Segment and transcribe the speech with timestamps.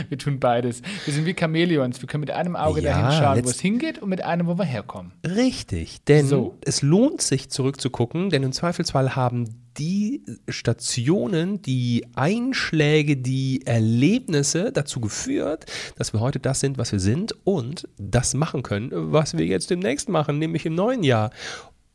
[0.09, 0.83] Wir tun beides.
[1.05, 2.01] Wir sind wie Chamäleons.
[2.01, 4.57] Wir können mit einem Auge Ja, dahin schauen, wo es hingeht und mit einem, wo
[4.59, 5.13] wir herkommen.
[5.25, 6.59] Richtig, denn So.
[6.65, 15.01] es lohnt sich zurückzugucken, denn im Zweifelsfall haben die Stationen, die Einschläge, die Erlebnisse dazu
[15.01, 19.47] geführt, dass wir heute das sind, was wir sind und das machen können, was wir
[19.47, 21.31] jetzt demnächst machen, nämlich im neuen Jahr.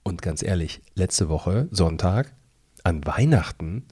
[0.07, 2.33] Und ganz ehrlich, letzte Woche, Sonntag,
[2.83, 3.83] an Weihnachten,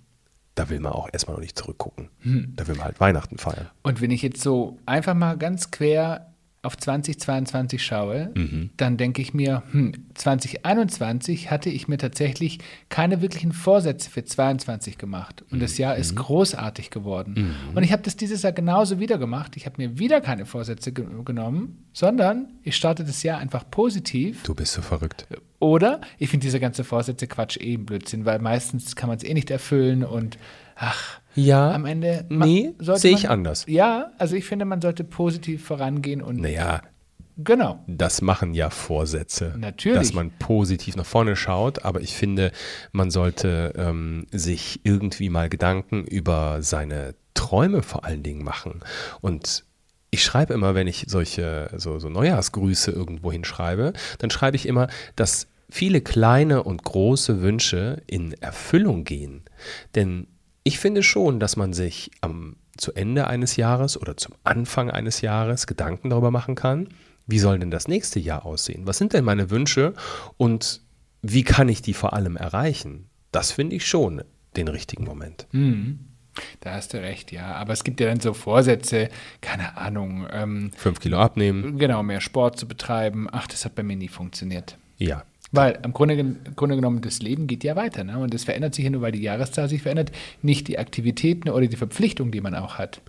[0.54, 2.10] da will man auch erstmal noch nicht zurückgucken.
[2.56, 3.68] Da will man halt Weihnachten feiern.
[3.82, 6.30] Und wenn ich jetzt so einfach mal ganz quer
[6.62, 8.70] auf 2022 schaue, Mhm.
[8.78, 14.98] dann denke ich mir, hm, 2021 hatte ich mir tatsächlich keine wirklichen Vorsätze für 22
[14.98, 15.44] gemacht.
[15.52, 16.02] Und das Jahr Mhm.
[16.02, 17.56] ist großartig geworden.
[17.76, 19.58] Und ich habe das dieses Jahr genauso wieder gemacht.
[19.58, 24.44] Ich habe mir wieder keine Vorsätze ge genommen, sondern ich starte das Jahr einfach positiv.
[24.44, 25.28] Du bist so verrückt.
[25.64, 29.34] Oder ich finde diese ganze Vorsätze Quatsch eh Blödsinn, weil meistens kann man es eh
[29.34, 30.38] nicht erfüllen und
[30.76, 33.66] ach, Ja, am Ende nee, sehe ich man- anders.
[33.70, 36.82] Ja, also ich finde, man sollte positiv vorangehen und Naja,
[37.38, 37.82] genau.
[37.88, 39.56] Das machen ja Vorsätze.
[39.58, 39.98] Natürlich.
[40.00, 42.52] Dass man positiv nach vorne schaut, aber ich finde,
[42.92, 48.82] man sollte ähm, sich irgendwie mal Gedanken über seine Träume vor allen Dingen machen.
[49.22, 49.64] Und
[50.12, 54.88] ich schreibe immer, wenn ich solche so, so Neujahrsgrüße irgendwo hinschreibe, dann schreibe ich immer,
[55.16, 59.42] dass viele kleine und große Wünsche in Erfüllung gehen.
[59.96, 60.28] Denn
[60.64, 65.22] ich finde schon, dass man sich am zu Ende eines Jahres oder zum Anfang eines
[65.22, 66.90] Jahres Gedanken darüber machen kann,
[67.26, 68.86] wie soll denn das nächste Jahr aussehen?
[68.86, 69.96] Was sind denn meine Wünsche
[70.38, 70.82] und
[71.24, 73.10] wie kann ich die vor allem erreichen?
[73.32, 74.24] Das finde ich schon
[74.56, 75.48] den richtigen Moment.
[76.60, 77.54] Da hast du recht, ja.
[77.56, 79.10] Aber es gibt ja dann so Vorsätze,
[79.42, 83.28] keine Ahnung, ähm, Fünf Kilo abnehmen, genau, mehr Sport zu betreiben.
[83.32, 84.78] Ach, das hat bei mir nie funktioniert.
[84.98, 85.24] ja.
[85.54, 88.04] Weil im Grunde, im Grunde genommen, das Leben geht ja weiter.
[88.04, 88.18] Ne?
[88.18, 91.68] Und das verändert sich ja nur, weil die Jahreszahl sich verändert, nicht die Aktivitäten oder
[91.68, 93.02] die Verpflichtung, die man auch hat.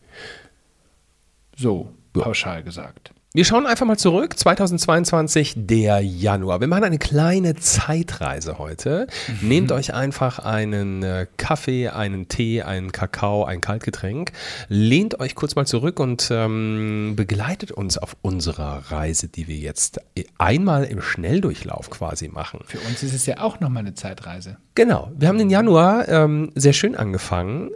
[1.57, 3.15] So, pauschal gesagt.
[3.37, 4.39] Wir schauen einfach mal zurück.
[4.39, 6.61] 2022, der Januar.
[6.61, 9.09] Wir machen eine kleine Zeitreise heute.
[9.41, 14.31] Nehmt euch einfach einen äh, Kaffee, einen Tee, einen Kakao, ein Kaltgetränk.
[14.69, 20.01] Lehnt euch kurz mal zurück und ähm, begleitet uns auf unserer Reise, die wir jetzt
[20.39, 22.61] einmal im Schnelldurchlauf quasi machen.
[22.67, 24.59] Für uns ist es ja auch nochmal eine Zeitreise.
[24.77, 27.73] Genau, wir haben den Januar ähm, sehr schön angefangen.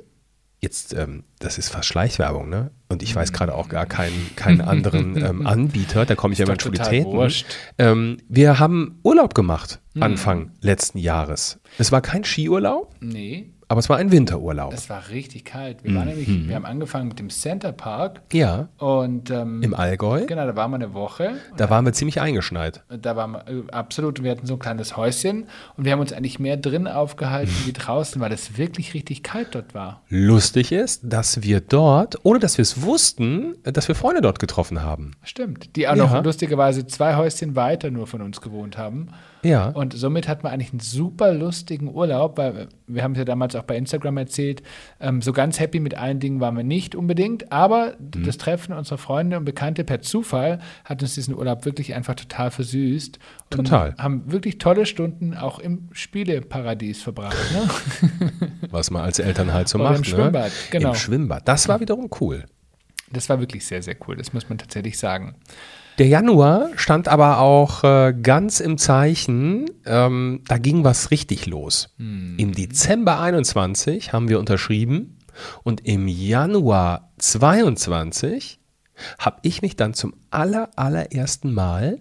[0.60, 2.70] Jetzt, ähm, das ist fast Schleichwerbung, ne?
[2.88, 6.46] Und ich weiß gerade auch gar keinen, keinen anderen ähm, Anbieter, da komme ich ja
[6.46, 7.46] immer in wurscht.
[7.76, 11.60] Ähm, wir haben Urlaub gemacht, Anfang letzten Jahres.
[11.76, 14.70] Es war kein Skiurlaub, Nee, aber es war ein Winterurlaub.
[14.70, 15.84] das war richtig kalt.
[15.84, 20.24] Wir, waren nämlich, wir haben angefangen mit dem Center Park ja, und ähm, im Allgäu.
[20.26, 21.34] genau, da waren wir eine Woche.
[21.56, 22.82] Da waren wir ziemlich eingeschneit.
[22.88, 25.46] Da waren wir äh, absolut, und wir hatten so ein kleines Häuschen
[25.76, 29.54] und wir haben uns eigentlich mehr drin aufgehalten wie draußen, weil es wirklich richtig kalt
[29.54, 30.02] dort war.
[30.08, 34.82] Lustig ist, dass wir dort, ohne dass wir es wussten, dass wir Freunde dort getroffen
[34.82, 35.12] haben.
[35.22, 35.76] Stimmt.
[35.76, 36.06] Die auch Ja.
[36.06, 39.08] noch lustigerweise zwei Häuschen weiter nur von uns gewohnt haben.
[39.42, 39.68] Ja.
[39.68, 43.54] Und somit hat man eigentlich einen super lustigen Urlaub, weil wir haben es ja damals
[43.54, 44.62] auch bei Instagram erzählt,
[45.00, 48.24] ähm, so ganz happy mit allen Dingen waren wir nicht unbedingt, aber Mhm.
[48.24, 52.50] das Treffen unserer Freunde und Bekannte per Zufall hat uns diesen Urlaub wirklich einfach total
[52.50, 53.18] versüßt.
[53.18, 53.94] Und Total.
[53.98, 57.36] Haben wirklich tolle Stunden auch im Spieleparadies verbracht.
[57.52, 58.50] Ne?
[58.70, 59.98] Was man als Eltern halt so Oder macht.
[59.98, 60.50] im Schwimmbad, ne?
[60.70, 60.88] genau.
[60.90, 61.46] Im Schwimmbad.
[61.48, 62.44] Das war wiederum cool.
[63.10, 65.34] Das war wirklich sehr, sehr cool, das muss man tatsächlich sagen.
[65.98, 71.92] Der Januar stand aber auch äh, ganz im Zeichen, ähm, da ging was richtig los.
[71.98, 75.18] Im Dezember 21 haben wir unterschrieben
[75.64, 78.60] und im Januar 22
[79.18, 82.00] habe ich mich dann zum aller, allerersten Mal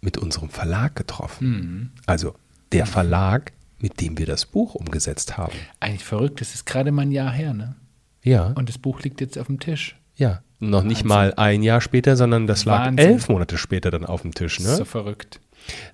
[0.00, 1.92] mit unserem Verlag getroffen.
[2.06, 2.34] Also
[2.72, 5.52] der Verlag, mit dem wir das Buch umgesetzt haben.
[5.80, 7.76] Eigentlich verrückt, das ist gerade mal ein Jahr her, ne?
[8.22, 9.96] Ja, Und das Buch liegt jetzt auf dem Tisch.
[10.14, 10.40] ja.
[10.60, 13.12] Noch nicht mal ein Jahr später, sondern das lag Wahnsinn.
[13.12, 14.58] elf Monate später dann auf dem Tisch.
[14.58, 14.74] Ne?
[14.74, 15.40] So verrückt.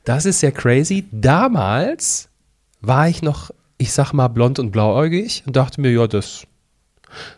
[0.04, 1.06] Das ist sehr crazy.
[1.12, 2.28] Damals
[2.80, 6.46] war ich noch, ich sag mal, blond und blauäugig und dachte mir, ja, das,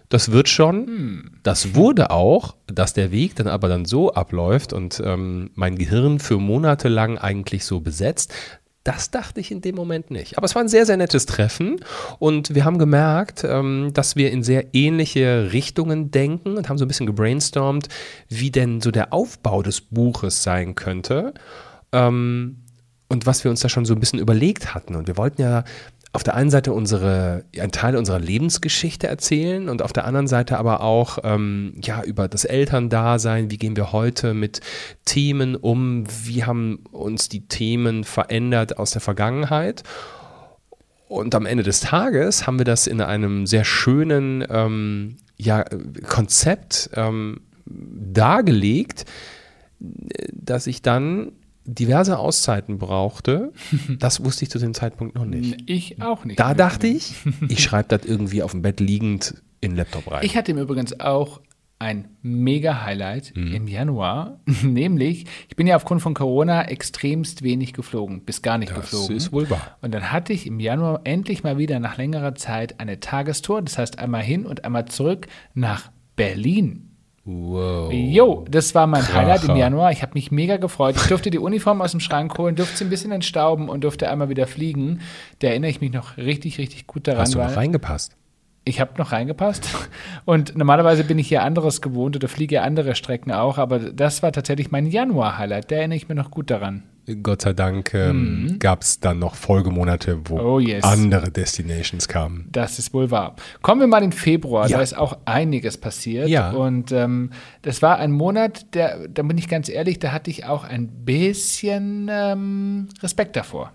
[0.09, 1.39] das wird schon.
[1.43, 6.21] Das wurde auch, dass der Weg dann aber dann so abläuft und ähm, mein Gehirn
[6.21, 8.33] für Monate lang eigentlich so besetzt.
[8.87, 10.39] Das dachte ich in dem Moment nicht.
[10.39, 11.81] Aber es war ein sehr, sehr nettes Treffen
[12.21, 16.85] und wir haben gemerkt, ähm, dass wir in sehr ähnliche Richtungen denken und haben so
[16.85, 17.89] ein bisschen gebrainstormt,
[18.29, 21.35] wie denn so der Aufbau des Buches sein könnte.
[21.91, 22.59] Ähm,
[23.09, 24.95] und was wir uns da schon so ein bisschen überlegt hatten.
[24.95, 25.65] Und wir wollten ja
[26.17, 30.59] auf der einen Seite unsere, einen Teil unserer Lebensgeschichte erzählen und auf der anderen Seite
[30.59, 34.61] aber auch ähm, ja, über das Elterndasein, wie gehen wir heute mit
[35.05, 39.83] Themen um, wie haben uns die Themen verändert aus der Vergangenheit.
[41.07, 45.65] Und am Ende des Tages haben wir das in einem sehr schönen ähm, ja,
[46.09, 49.05] Konzept ähm, dargelegt,
[49.79, 51.33] dass ich dann
[51.67, 53.53] diverse Auszeiten brauchte.
[53.99, 55.69] Das wusste ich zu dem Zeitpunkt noch nicht.
[55.71, 56.39] Ich auch nicht.
[56.39, 57.15] Da dachte ich,
[57.49, 60.25] ich schreibe das irgendwie auf dem Bett liegend in den Laptop rein.
[60.25, 61.41] Ich hatte im Übrigen auch
[61.79, 63.53] ein mega Highlight Mhm.
[63.55, 68.73] im Januar, nämlich ich bin ja aufgrund von Corona extremst wenig geflogen, bis gar nicht
[68.73, 69.17] das geflogen.
[69.17, 69.77] ist wohl wahr.
[69.83, 73.77] Und dann hatte ich im Januar endlich mal wieder nach längerer Zeit eine Tagestour, das
[73.77, 76.96] heißt einmal hin und einmal zurück nach Berlin.
[77.27, 77.93] Wow.
[77.93, 79.19] Jo, das war mein Kracher.
[79.19, 79.91] Highlight im Januar.
[79.91, 80.95] Ich habe mich mega gefreut.
[80.97, 84.09] Ich durfte die Uniform aus dem Schrank holen, durfte sie ein bisschen entstauben und durfte
[84.09, 85.01] einmal wieder fliegen.
[85.41, 87.23] Da erinnere ich mich noch richtig, richtig gut daran.
[87.23, 88.17] Hast du noch reingepasst?
[88.67, 89.69] ich habe noch reingepasst.
[90.25, 94.33] Und normalerweise bin ich hier anderes gewohnt oder fliege andere Strecken auch, aber das war
[94.33, 95.71] tatsächlich mein Januar-Highlight.
[95.71, 96.83] Da erinnere ich mir noch gut daran.
[97.23, 100.45] Gott sei Dank ähm, gab es dann noch Folgemonate, wo Mhm.
[100.45, 100.83] Oh, yes.
[100.85, 102.49] andere Destinations kamen.
[102.51, 103.37] Das ist wohl wahr.
[103.63, 104.79] Kommen wir mal in Februar, Ja.
[104.79, 106.29] da ist auch einiges passiert.
[106.29, 106.51] Ja.
[106.51, 107.31] Und ähm,
[107.63, 110.89] das war ein Monat, der, da bin ich ganz ehrlich, da hatte ich auch ein
[111.05, 113.73] bisschen ähm, Respekt davor.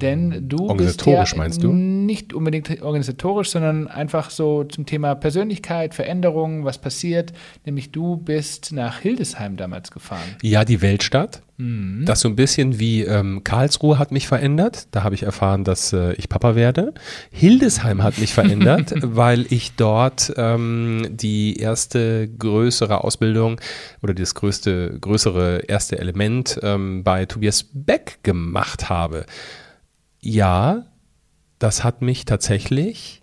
[0.00, 1.72] Denn du bist Organisatorisch ja meinst du?
[1.72, 7.32] nicht unbedingt organisatorisch, sondern einfach so zum Thema Persönlichkeit, Veränderungen, was passiert.
[7.64, 10.36] Nämlich du bist nach Hildesheim damals gefahren.
[10.42, 11.42] Ja, die Weltstadt.
[11.58, 12.04] Mhm.
[12.06, 14.88] Das so ein bisschen wie ähm, Karlsruhe hat mich verändert.
[14.90, 16.92] Da habe ich erfahren, dass äh, ich Papa werde.
[17.30, 23.60] Hildesheim hat mich verändert, weil ich dort ähm, die erste größere Ausbildung
[24.02, 29.24] oder das größte, größere erste Element ähm, bei Tobias Beck gemacht habe.
[30.22, 30.86] Ja,
[31.58, 33.22] das hat mich tatsächlich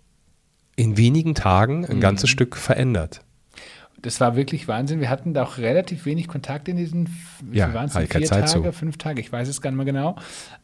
[0.76, 3.22] in wenigen Tagen ein ganzes Stück verändert.
[4.02, 5.00] Das war wirklich Wahnsinn.
[5.00, 7.10] Wir hatten da auch relativ wenig Kontakt in diesen,
[7.52, 8.72] Ja, keine vier Zeit Tage, zu.
[8.72, 10.16] fünf Tage, ich weiß es gar nicht mehr genau.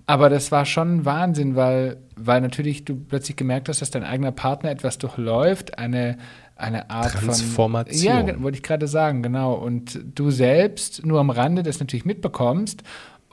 [0.06, 4.32] Aber das war schon Wahnsinn, weil, weil natürlich du plötzlich gemerkt hast, dass dein eigener
[4.32, 6.16] Partner etwas durchläuft, eine,
[6.54, 8.16] eine Art Transformation.
[8.20, 8.28] von.
[8.28, 9.52] Ja, wollte ich gerade sagen, genau.
[9.52, 12.84] Und du selbst nur am Rande das natürlich mitbekommst.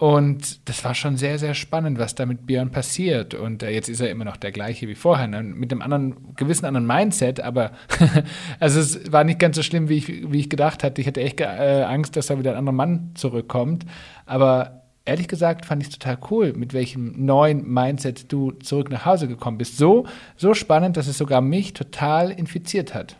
[0.03, 3.35] Und das war schon sehr, sehr spannend, was da mit Björn passiert.
[3.35, 5.41] Und äh, jetzt ist er immer noch der gleiche wie vorher, ne?
[5.41, 7.71] mit einem anderen, gewissen anderen Mindset, aber
[8.59, 10.99] also es war nicht ganz so schlimm, wie ich, wie ich gedacht hatte.
[10.99, 13.85] Ich hatte echt äh, Angst, dass da wieder ein anderer Mann zurückkommt.
[14.25, 19.05] Aber ehrlich gesagt fand ich es total cool, mit welchem neuen Mindset du zurück nach
[19.05, 19.77] Hause gekommen bist.
[19.77, 20.05] So,
[20.35, 23.15] so spannend, dass es sogar mich total infiziert hat.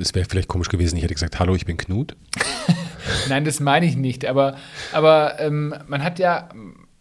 [0.00, 2.16] Es wäre vielleicht komisch gewesen, ich hätte gesagt, hallo, ich bin Knut.
[3.28, 4.26] Nein, das meine ich nicht.
[4.26, 4.56] Aber,
[4.92, 6.48] aber ähm, man hat ja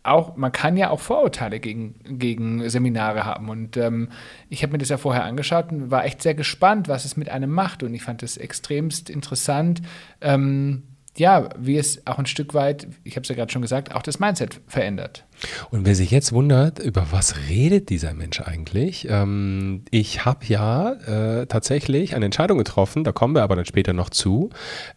[0.03, 3.49] auch, man kann ja auch Vorurteile gegen, gegen Seminare haben.
[3.49, 4.09] Und ähm,
[4.49, 7.29] ich habe mir das ja vorher angeschaut und war echt sehr gespannt, was es mit
[7.29, 7.83] einem macht.
[7.83, 9.81] Und ich fand es extremst interessant,
[10.21, 10.83] ähm,
[11.17, 14.01] ja, wie es auch ein Stück weit, ich habe es ja gerade schon gesagt, auch
[14.01, 15.25] das Mindset verändert.
[15.69, 19.07] Und wer sich jetzt wundert, über was redet dieser Mensch eigentlich?
[19.09, 23.93] Ähm, ich habe ja äh, tatsächlich eine Entscheidung getroffen, da kommen wir aber dann später
[23.93, 24.49] noch zu,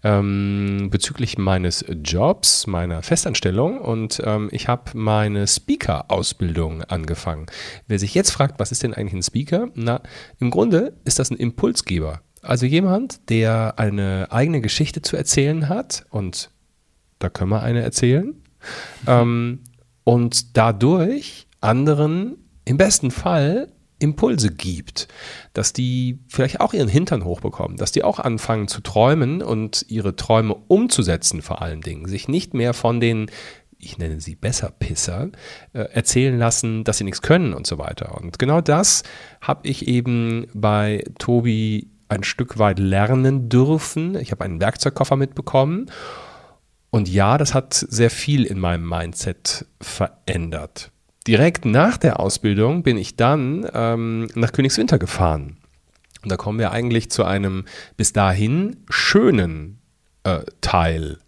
[0.05, 7.47] ähm, bezüglich meines Jobs, meiner Festanstellung und ähm, ich habe meine Speaker-Ausbildung angefangen.
[7.89, 9.69] Wer sich jetzt fragt, was ist denn eigentlich ein Speaker?
[9.75, 10.01] Na,
[10.39, 12.21] im Grunde ist das ein Impulsgeber.
[12.47, 16.51] Also jemand, der eine eigene Geschichte zu erzählen hat und
[17.19, 18.35] da können wir eine erzählen.
[19.07, 19.61] Ähm,
[20.05, 25.09] und dadurch anderen im besten Fall Impulse gibt,
[25.55, 30.17] dass die vielleicht auch ihren Hintern hochbekommen, dass die auch anfangen zu träumen und ihre
[30.17, 33.31] Träume umzusetzen vor allen Dingen, sich nicht mehr von den
[33.79, 35.31] ich nenne sie Besserpisser,
[35.75, 38.17] äh, erzählen lassen, dass sie nichts können und so weiter.
[38.17, 39.03] Und genau das
[39.43, 44.17] habe ich eben bei Tobi ein Stück weit lernen dürfen.
[44.17, 45.91] Ich habe einen Werkzeugkoffer mitbekommen
[46.91, 50.91] und ja, das hat sehr viel in meinem Mindset verändert.
[51.27, 55.59] Direkt nach der Ausbildung bin ich dann ähm, nach Königswinter gefahren.
[56.23, 57.65] Und da kommen wir eigentlich zu einem
[57.97, 59.79] bis dahin schönen
[60.25, 61.19] äh, Teil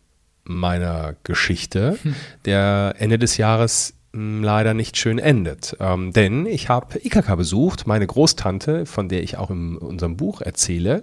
[0.44, 1.98] meiner Geschichte,
[2.46, 3.97] der Ende des Jahres
[4.42, 5.76] leider nicht schön endet.
[5.80, 10.40] Ähm, denn ich habe IKK besucht, meine Großtante, von der ich auch in unserem Buch
[10.40, 11.02] erzähle,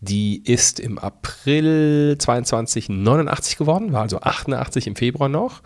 [0.00, 5.62] die ist im April 22 89 geworden, war also 88 im Februar noch.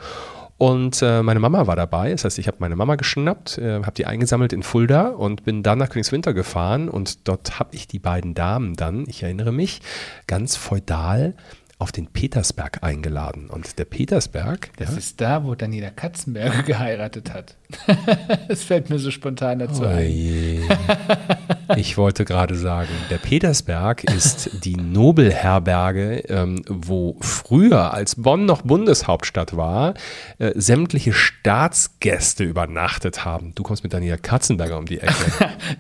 [0.56, 3.92] Und äh, meine Mama war dabei, das heißt, ich habe meine Mama geschnappt, äh, habe
[3.92, 7.98] die eingesammelt in Fulda und bin dann nach Königswinter gefahren und dort habe ich die
[7.98, 9.80] beiden Damen dann, ich erinnere mich,
[10.28, 11.34] ganz feudal
[11.78, 13.50] auf den Petersberg eingeladen.
[13.50, 17.57] Und der Petersberg, Das ja, ist da, wo Daniela Katzenberger geheiratet hat.
[18.49, 20.09] Es fällt mir so spontan dazu Oh ein.
[20.11, 20.61] je.
[21.76, 28.62] Ich wollte gerade sagen, der Petersberg ist die Nobelherberge, ähm, wo früher, als Bonn noch
[28.62, 29.95] Bundeshauptstadt war,
[30.38, 33.54] äh, sämtliche Staatsgäste übernachtet haben.
[33.54, 35.14] Du kommst mit Daniela Katzenberger um die Ecke.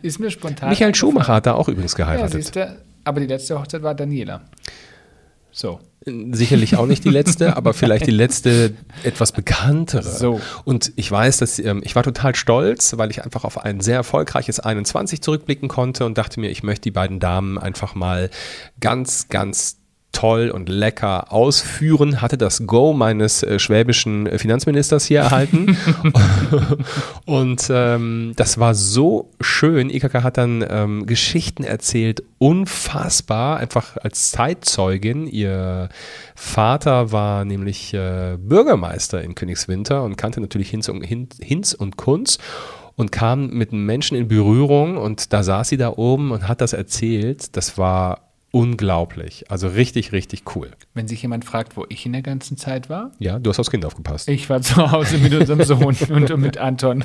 [0.02, 0.70] Ist mir spontan.
[0.70, 2.56] Michael Schumacher hat da auch übrigens Ja, geheiratet.
[2.56, 4.40] du, aber die letzte Hochzeit war Daniela.
[5.54, 5.78] So.
[6.04, 10.02] Sicherlich auch nicht die letzte, aber vielleicht die letzte etwas bekanntere.
[10.02, 10.40] So.
[10.64, 13.94] Und ich weiß, dass ähm, ich war total stolz, weil ich einfach auf ein sehr
[13.94, 18.30] erfolgreiches 21 zurückblicken konnte und dachte mir, ich möchte die beiden Damen einfach mal
[18.80, 19.78] ganz, ganz
[20.14, 25.76] toll und lecker ausführen, hatte das Go meines äh, schwäbischen äh, Finanzministers hier erhalten.
[27.26, 29.90] und ähm, das war so schön.
[29.90, 35.26] IKK hat dann ähm, Geschichten erzählt, unfassbar, einfach als Zeitzeugin.
[35.26, 35.90] Ihr
[36.34, 41.96] Vater war nämlich äh, Bürgermeister in Königswinter und kannte natürlich Hinz und, Hin- Hinz und
[41.96, 42.38] Kunz
[42.96, 46.60] und kam mit einem Menschen in Berührung und da saß sie da oben und hat
[46.60, 47.56] das erzählt.
[47.56, 49.50] Das war unglaublich.
[49.50, 50.70] Also richtig, richtig cool.
[50.94, 53.70] Wenn sich jemand fragt, wo ich in der ganzen Zeit war, Ja, du hast aufs
[53.70, 54.28] Kind aufgepasst.
[54.28, 57.04] ich war zu Hause mit unserem Sohn und mit Anton.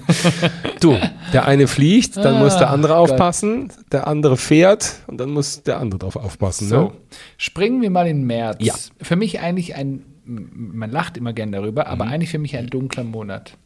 [0.79, 0.95] Du,
[1.33, 3.11] der eine fliegt, dann muss der andere Ach Gott.
[3.11, 6.67] aufpassen, der andere fährt und dann muss der andere drauf aufpassen.
[6.67, 6.91] So, Ne?
[7.37, 8.57] springen wir mal in März.
[8.61, 8.75] Ja.
[9.01, 12.11] Für mich eigentlich ein, man lacht immer gern darüber, aber Mhm.
[12.11, 13.57] eigentlich für mich ein dunkler Monat.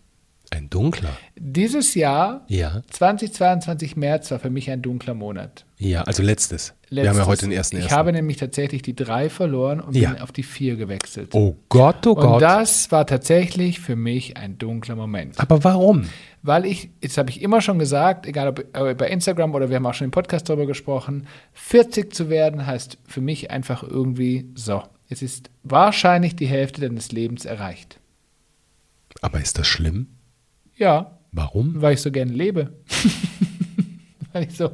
[0.52, 1.10] Ein dunkler.
[1.36, 2.82] Dieses Jahr, Ja.
[2.92, 5.66] 2022 März, war für mich ein dunkler Monat.
[5.84, 6.74] Ja, also letztes.
[6.90, 7.98] Wir haben ja Letztes- heute den ersten Ich ersten.
[7.98, 10.12] habe nämlich tatsächlich die drei verloren und Ja.
[10.14, 11.36] bin auf die vier gewechselt.
[11.36, 12.42] oh Gott, oh und Gott.
[12.42, 15.40] das war tatsächlich für mich ein dunkler Moment.
[15.42, 16.06] Aber warum?
[16.42, 19.76] Weil ich, jetzt habe ich immer schon gesagt, egal ob äh, bei Instagram oder wir
[19.76, 24.50] haben auch schon im Podcast darüber gesprochen, 40 zu werden heißt für mich einfach irgendwie
[24.56, 24.84] so.
[25.10, 28.00] Es ist wahrscheinlich die Hälfte deines Lebens erreicht.
[29.22, 30.08] Aber ist das schlimm?
[30.78, 31.82] Ja, Warum?
[31.82, 32.74] weil ich so gerne lebe.
[34.34, 34.72] weil, ich so,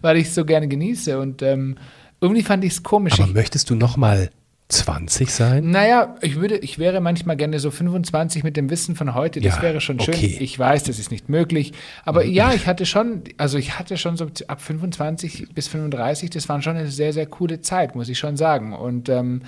[0.00, 1.18] weil ich so gerne genieße.
[1.18, 1.76] Und ähm,
[2.20, 3.14] irgendwie fand ich es komisch.
[3.14, 4.30] Aber Ich, möchtest du noch mal
[4.68, 5.70] 20 sein?
[5.70, 9.40] naja, ich würde, ich wäre manchmal gerne so 25 mit dem Wissen von heute.
[9.40, 10.14] Das Ja, wäre schon schön.
[10.14, 10.36] okay.
[10.38, 11.72] Ich weiß, das ist nicht möglich.
[12.04, 16.48] Aber ja, ich hatte schon, also ich hatte schon so ab 25 bis 35, das
[16.48, 18.72] war schon eine sehr, sehr coole Zeit, muss ich schon sagen.
[18.72, 19.42] Und ähm,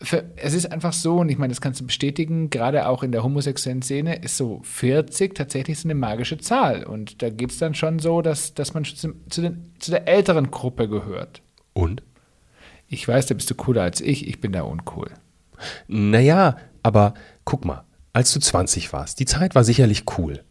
[0.00, 3.10] für, es ist einfach so, und ich meine, das kannst du bestätigen, gerade auch in
[3.10, 6.84] der homosexuellen Szene ist so 40 tatsächlich so eine magische Zahl.
[6.84, 10.06] Und da geht es dann schon so, dass, dass man zu, zu, den, zu der
[10.06, 11.42] älteren Gruppe gehört.
[11.72, 12.02] Und?
[12.86, 15.10] Ich weiß, da bist du cooler als ich, ich bin da uncool.
[15.88, 17.14] Naja, aber
[17.44, 20.42] guck mal, als du 20 warst, die Zeit war sicherlich cool.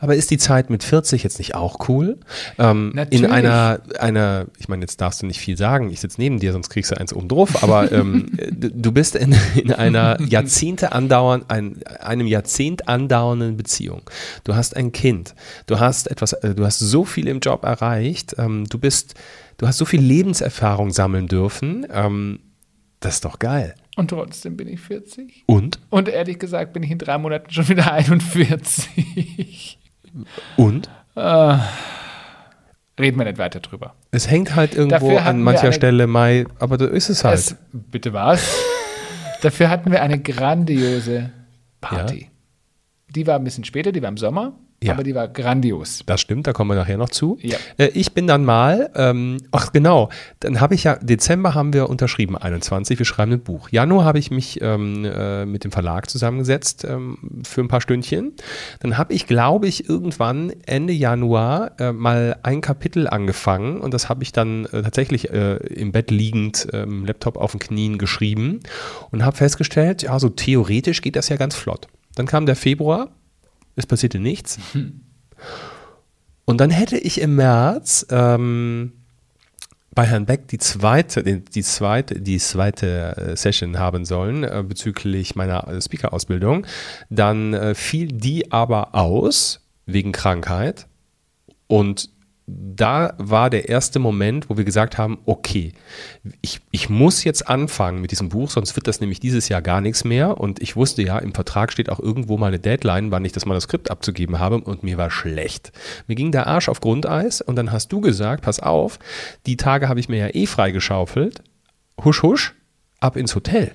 [0.00, 2.18] Aber ist die Zeit mit 40 jetzt nicht auch cool?
[2.58, 3.22] Ähm, Natürlich.
[3.24, 6.52] in einer, einer, ich meine, jetzt darfst du nicht viel sagen, ich sitze neben dir,
[6.52, 11.44] sonst kriegst du eins oben drauf, aber ähm, du bist in, in einer Jahrzehnte andauern,
[11.48, 14.02] ein, einem Jahrzehnt andauernden Beziehung.
[14.44, 15.34] Du hast ein Kind,
[15.66, 19.14] du hast etwas, äh, du hast so viel im Job erreicht, ähm, du bist,
[19.58, 22.40] du hast so viel Lebenserfahrung sammeln dürfen, ähm,
[23.00, 23.74] das ist doch geil.
[23.96, 25.44] Und trotzdem bin ich 40.
[25.46, 25.78] Und?
[25.90, 29.78] Und ehrlich gesagt bin ich in drei Monaten schon wieder 41.
[30.56, 30.90] Und?
[31.14, 33.94] Reden wir nicht weiter drüber.
[34.10, 37.38] Es hängt halt irgendwo an mancher Stelle Mai, aber da ist es halt.
[37.38, 38.56] Es, bitte was?
[39.42, 41.30] Dafür hatten wir eine grandiose
[41.80, 42.30] Party.
[43.10, 44.94] Die war ein bisschen später, die war im Sommer, Ja.
[44.94, 46.02] aber die war grandios.
[46.06, 47.38] das stimmt, da kommen wir nachher noch zu.
[47.40, 47.56] Ja.
[47.78, 50.08] Äh, ich bin dann mal, ähm, ach genau,
[50.40, 53.68] dann habe ich ja, Dezember haben wir unterschrieben, 21, wir schreiben ein Buch.
[53.70, 58.32] Januar habe ich mich ähm, äh, mit dem Verlag zusammengesetzt ähm, für ein paar Stündchen.
[58.80, 64.08] Dann habe ich, glaube ich, irgendwann Ende Januar äh, mal ein Kapitel angefangen und das
[64.08, 68.60] habe ich dann äh, tatsächlich äh, im Bett liegend, im Laptop auf den Knien geschrieben
[69.10, 71.88] und habe festgestellt, ja, so theoretisch geht das ja ganz flott.
[72.14, 73.08] Dann kam der Februar,
[73.76, 74.58] es passierte nichts.
[76.44, 78.92] Und dann hätte ich im März ähm,
[79.94, 84.64] bei Herrn Beck die zweite, die, die zweite, die zweite äh, Session haben sollen äh,
[84.66, 86.66] bezüglich meiner äh, Speaker-Ausbildung.
[87.10, 90.86] Dann äh, fiel die aber aus wegen Krankheit.
[91.66, 92.10] Und
[92.46, 95.72] da war der erste Moment, wo wir gesagt haben, okay,
[96.40, 99.80] ich, ich muss jetzt anfangen mit diesem Buch, sonst wird das nämlich dieses Jahr gar
[99.80, 100.38] nichts mehr.
[100.38, 103.46] Und ich wusste ja, im Vertrag steht auch irgendwo mal eine Deadline, wann ich das
[103.46, 105.72] Manuskript abzugeben habe und mir war schlecht.
[106.08, 108.98] Mir ging der Arsch auf Grundeis und dann hast du gesagt, pass auf,
[109.46, 111.42] die Tage habe ich mir ja eh freigeschaufelt.
[112.04, 112.54] Husch, husch,
[112.98, 113.72] ab ins Hotel.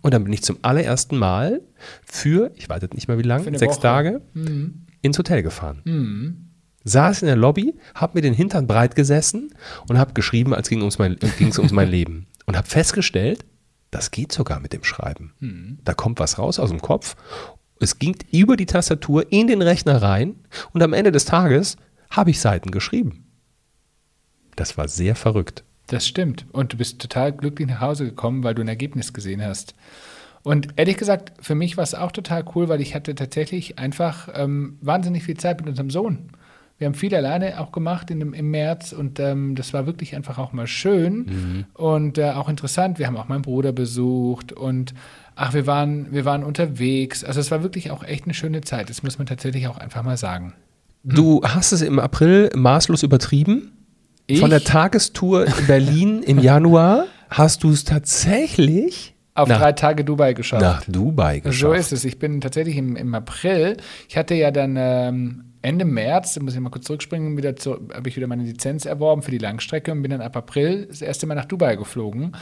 [0.00, 1.60] Und dann bin ich zum allerersten Mal
[2.04, 3.82] für, ich weiß jetzt nicht mehr wie lange, sechs Woche.
[3.82, 4.20] Tage,
[5.02, 5.82] ins Hotel gefahren
[6.84, 9.54] saß in der Lobby, habe mir den Hintern breit gesessen
[9.88, 10.96] und habe geschrieben, als ging es
[11.38, 12.26] ging's ums mein Leben.
[12.46, 13.46] Und habe festgestellt,
[13.90, 15.78] das geht sogar mit dem Schreiben.
[15.82, 17.16] Da kommt was raus aus dem Kopf.
[17.80, 20.36] Es ging über die Tastatur in den Rechner rein
[20.72, 21.78] und am Ende des Tages
[22.10, 23.24] habe ich Seiten geschrieben.
[24.56, 25.64] Das war sehr verrückt.
[25.86, 26.46] Das stimmt.
[26.52, 29.74] Und du bist total glücklich nach Hause gekommen, weil du ein Ergebnis gesehen hast.
[30.42, 34.28] Und ehrlich gesagt, für mich war es auch total cool, weil ich hatte tatsächlich einfach
[34.34, 36.30] ähm, wahnsinnig viel Zeit mit unserem Sohn.
[36.78, 40.16] Wir haben viel alleine auch gemacht in dem, im März und ähm, das war wirklich
[40.16, 42.98] einfach auch mal schön und äh, auch interessant.
[42.98, 44.92] Wir haben auch meinen Bruder besucht und
[45.36, 47.22] ach, wir waren, wir waren unterwegs.
[47.22, 48.90] Also es war wirklich auch echt eine schöne Zeit.
[48.90, 50.52] Das muss man tatsächlich auch einfach mal sagen.
[51.04, 53.72] Du hast es im April maßlos übertrieben.
[54.26, 54.40] Ich?
[54.40, 60.04] Von der Tagestour in Berlin im Januar hast du es tatsächlich Auf nach, drei Tage
[60.04, 60.62] Dubai geschafft.
[60.62, 61.60] nach Dubai geschafft.
[61.60, 62.04] So ist es.
[62.04, 63.76] Ich bin tatsächlich im, im April.
[64.08, 67.78] Ich hatte ja dann ähm, Ende März, da muss ich mal kurz zurückspringen, wieder zu,
[67.92, 71.00] habe ich wieder meine Lizenz erworben für die Langstrecke und bin dann ab April das
[71.02, 72.36] erste Mal nach Dubai geflogen.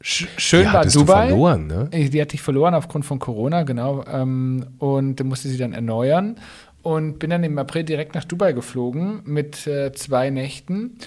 [0.00, 1.28] Sch schön Die war hattest du Dubai.
[1.28, 1.88] verloren, ne?
[1.92, 4.04] Die hatte ich verloren aufgrund von Corona, genau.
[4.06, 6.36] Ähm, und musste sie dann erneuern.
[6.82, 10.98] Und bin dann im April direkt nach Dubai geflogen mit äh, zwei Nächten.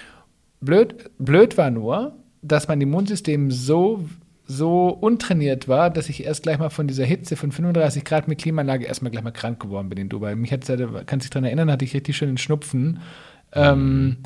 [0.59, 4.03] Blöd, blöd war nur, dass mein Immunsystem so,
[4.51, 8.39] so untrainiert war, dass ich erst gleich mal von dieser Hitze von 35 Grad mit
[8.39, 10.35] Klimaanlage erstmal gleich mal krank geworden bin in Dubai.
[10.35, 10.65] Mich hat,
[11.05, 12.99] kann sich daran erinnern, hatte ich richtig schön den Schnupfen.
[13.53, 14.17] Ähm,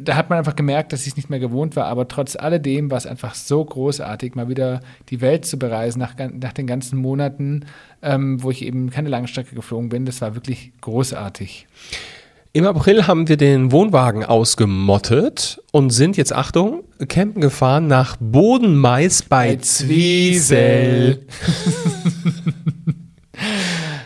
[0.00, 2.90] da hat man einfach gemerkt, dass ich es nicht mehr gewohnt war, aber trotz alledem
[2.90, 6.98] war es einfach so großartig, mal wieder die Welt zu bereisen nach, nach den ganzen
[6.98, 7.66] Monaten,
[8.00, 10.06] ähm, wo ich eben keine Langstrecke geflogen bin.
[10.06, 11.66] Das war wirklich großartig.
[12.56, 19.24] Im April haben wir den Wohnwagen ausgemottet und sind jetzt, Achtung, campen gefahren nach Bodenmais
[19.24, 21.26] bei, Zwiesel.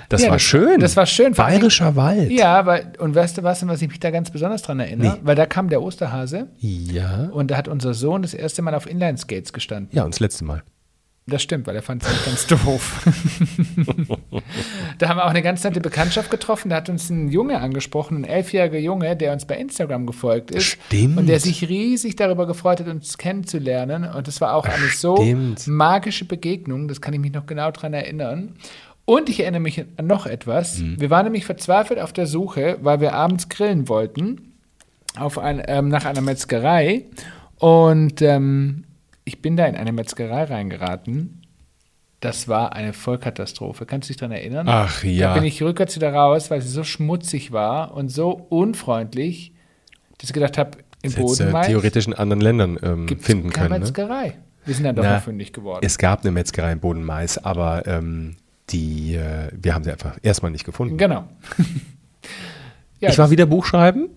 [0.09, 0.81] das Ja, war schön.
[0.81, 1.35] das war schön.
[1.35, 2.33] Bayerischer Wald.
[2.33, 5.13] Ja, weil, und weißt du was, was ich mich da ganz besonders dran erinnere?
[5.13, 5.21] Nee.
[5.23, 7.29] Weil da kam der Osterhase Ja.
[7.33, 9.97] und da hat unser Sohn das erste Mal auf Inline-Skates gestanden.
[9.97, 10.65] Ja, und das letzte Mal.
[11.31, 13.07] Das stimmt, weil er fand es ganz doof.
[14.99, 16.71] da haben wir auch eine ganz nette Bekanntschaft getroffen.
[16.71, 20.79] Da hat uns ein Junge angesprochen, ein elfjähriger Junge, der uns bei Instagram gefolgt ist.
[20.87, 21.19] Stimmt.
[21.19, 24.05] Und der sich riesig darüber gefreut hat, uns kennenzulernen.
[24.05, 25.67] Und das war auch eine so Stimmt.
[25.69, 26.89] magische Begegnung.
[26.89, 28.57] Das kann ich mich noch genau daran erinnern.
[29.05, 30.79] Und ich erinnere mich an noch etwas.
[30.79, 31.01] Mhm.
[31.01, 34.53] Wir waren nämlich verzweifelt auf der Suche, weil wir abends grillen wollten
[35.17, 37.05] auf ein, ähm, nach einer Metzgerei.
[37.59, 38.85] Und ähm,
[39.31, 41.43] ich bin da in eine Metzgerei reingeraten.
[42.19, 43.87] Das war eine Vollkatastrophe.
[43.87, 44.67] Kannst du dich daran erinnern?
[44.69, 45.29] Ach ja.
[45.29, 49.55] Da bin ich rückwärts wieder raus, weil sie so schmutzig war und so unfreundlich,
[50.19, 53.81] dass ich gedacht habe, im Das Boden theoretisch in anderen Ländern ähm, finden keine können.
[53.81, 53.87] Ne?
[53.87, 54.37] Metzgerei.
[54.65, 55.87] Wir sind dann doch Na, fündig geworden.
[55.87, 58.35] Es gab eine Metzgerei in Bodenmais, aber ähm,
[58.71, 60.99] die, äh, wir haben sie einfach erstmal nicht gefunden.
[60.99, 61.25] Genau.
[63.01, 64.11] ja, ich war wieder Buchschreiben.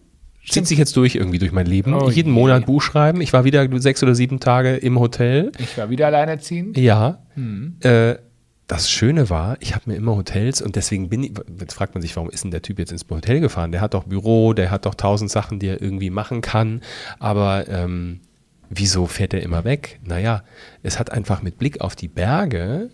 [0.47, 1.93] Zieht sich jetzt durch irgendwie durch mein Leben.
[1.93, 2.39] Oh Jeden je.
[2.39, 3.21] Monat Buch schreiben.
[3.21, 5.51] Ich war wieder sechs oder sieben Tage im Hotel.
[5.57, 6.77] ich war wieder alleinerziehend.
[6.77, 7.19] Ja.
[7.35, 7.77] Hm.
[7.79, 8.15] Äh,
[8.67, 12.01] das Schöne war, ich habe mir immer Hotels und deswegen bin ich, jetzt fragt man
[12.01, 13.71] sich, warum ist denn der Typ jetzt ins Hotel gefahren?
[13.71, 16.81] Der hat doch Büro, der hat doch tausend Sachen, die er irgendwie machen kann.
[17.19, 18.21] Aber ähm,
[18.69, 19.99] wieso fährt er immer weg?
[20.03, 20.43] Naja,
[20.81, 22.89] es hat einfach mit Blick auf die Berge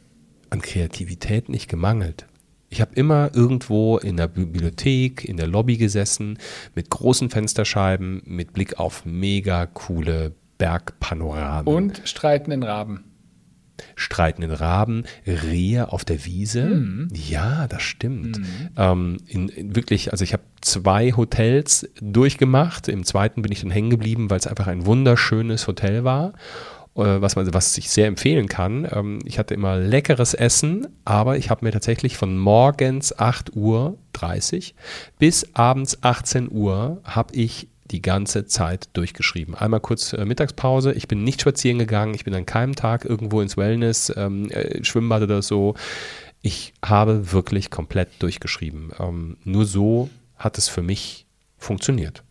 [0.49, 2.25] an Kreativität nicht gemangelt.
[2.69, 6.37] Ich habe immer irgendwo in der Bibliothek, in der Lobby gesessen,
[6.75, 13.05] mit großen Fensterscheiben, mit Blick auf mega coole Bergpanoramen Und streitenden Raben.
[13.95, 16.65] streitenden Raben, Rehe auf der Wiese.
[16.65, 17.07] Mhm.
[17.13, 18.39] Ja, das stimmt.
[18.77, 22.87] Ähm, in, in wirklich, also ich habe zwei Hotels durchgemacht.
[22.87, 26.33] Im zweiten bin ich dann hängen geblieben, weil es einfach ein wunderschönes Hotel war.
[26.95, 28.87] Äh, Was, man, was ich sehr empfehlen kann.
[28.91, 33.97] Ähm, Ich hatte immer leckeres Essen, aber ich habe mir tatsächlich von morgens 8 Uhr
[34.13, 34.75] 30
[35.17, 39.55] bis abends 18 Uhr habe ich die ganze Zeit durchgeschrieben.
[39.55, 40.93] Einmal kurz äh, Mittagspause.
[40.93, 42.13] Ich bin nicht spazieren gegangen.
[42.13, 45.75] Ich bin an keinem Tag irgendwo ins Wellness, ähm, äh, Schwimmbad oder so.
[46.41, 48.91] Ich habe wirklich komplett durchgeschrieben.
[48.99, 51.25] Ähm, nur so hat es für mich
[51.57, 52.23] funktioniert.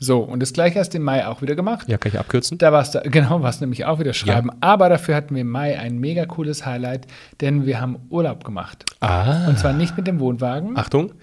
[0.00, 1.88] So, und das gleiche hast du im Mai auch wieder gemacht.
[1.88, 2.56] Ja, kann ich abkürzen?
[2.58, 4.50] Da warst du, genau, warst nämlich auch wieder schreiben.
[4.60, 7.06] Aber dafür hatten wir im Mai ein mega cooles Highlight,
[7.40, 8.84] denn wir haben Urlaub gemacht.
[9.00, 9.48] Ah.
[9.48, 10.76] Und zwar nicht mit dem Wohnwagen.
[10.76, 11.14] Achtung,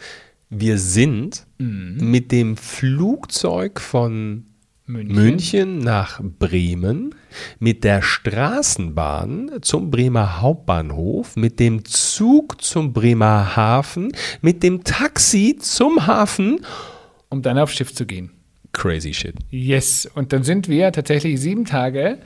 [0.50, 4.46] wir sind mit dem Flugzeug von
[4.88, 5.16] München.
[5.16, 5.80] München.
[5.80, 7.16] nach Bremen,
[7.58, 14.12] mit der Straßenbahn zum Bremer Hauptbahnhof, mit dem Zug zum Bremer Hafen,
[14.42, 16.60] mit dem Taxi zum Hafen.
[17.30, 18.35] um dann aufs Schiff zu gehen.
[18.76, 19.36] Crazy shit.
[19.50, 22.20] Yes, und dann sind wir tatsächlich sieben Tage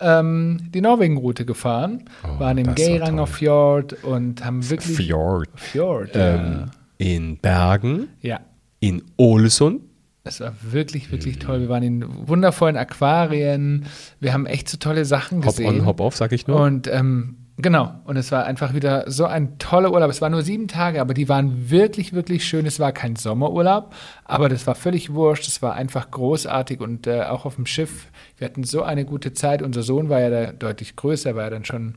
[0.00, 3.26] ähm, die Norwegen-Route gefahren, Oh, waren im Geiranger.
[3.26, 5.48] Fjord und haben wirklich Fjord.
[5.56, 8.40] Fjord, Ähm, in Bergen, ja.
[8.80, 9.82] in Ålesund,
[10.24, 11.60] Es war wirklich, wirklich toll.
[11.60, 13.86] Wir waren in wundervollen Aquarien.
[14.20, 15.80] Wir haben echt so tolle Sachen Hop gesehen.
[15.80, 16.60] on, hop off, sag ich nur.
[16.60, 20.10] Und ähm, genau, und es war einfach wieder so ein toller Urlaub.
[20.10, 22.66] Es waren nur sieben Tage, aber die waren wirklich, wirklich schön.
[22.66, 25.46] Es war kein Sommerurlaub, aber das war völlig wurscht.
[25.48, 28.06] Es war einfach großartig und äh, auch auf dem Schiff.
[28.38, 29.62] Wir hatten so eine gute Zeit.
[29.62, 31.94] Unser Sohn war ja da deutlich größer, war ja dann schon,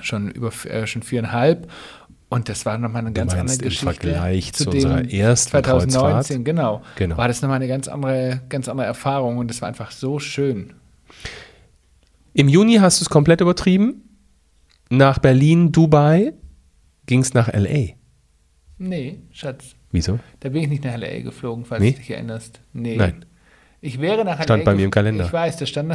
[0.00, 1.68] schon über äh, schon viereinhalb.
[2.32, 3.84] Und das war nochmal eine ganz andere im Geschichte.
[3.84, 6.44] Vergleich zu dem unserer ersten 2019, Kreuzfahrt?
[6.46, 7.16] genau, Genau.
[7.18, 10.72] War das nochmal eine ganz andere, ganz andere Erfahrung und das war einfach so schön.
[12.32, 14.11] Im Juni hast du es komplett übertrieben.
[14.92, 16.34] Nach Berlin, Dubai
[17.06, 17.94] ging es nach L.A.
[18.76, 19.74] Nee, Schatz.
[19.90, 20.18] Wieso?
[20.40, 21.22] Da bin ich nicht nach L.A.
[21.22, 21.92] geflogen, falls Nee?
[21.92, 22.60] du dich erinnerst.
[22.74, 22.96] Nee.
[22.96, 23.24] Nein.
[23.80, 25.24] Ich wäre nach Stand LA bei mir im Kalender.
[25.24, 25.94] Ich weiß, das stand.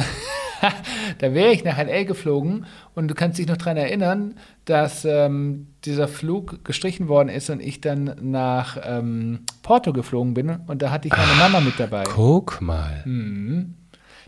[1.18, 4.34] da wäre ich nach LA geflogen und du kannst dich noch daran erinnern,
[4.64, 10.50] dass ähm, dieser Flug gestrichen worden ist und ich dann nach ähm, Porto geflogen bin
[10.66, 12.02] und da hatte ich meine Mama mit dabei.
[12.02, 13.02] Guck mal.
[13.06, 13.74] Mhm.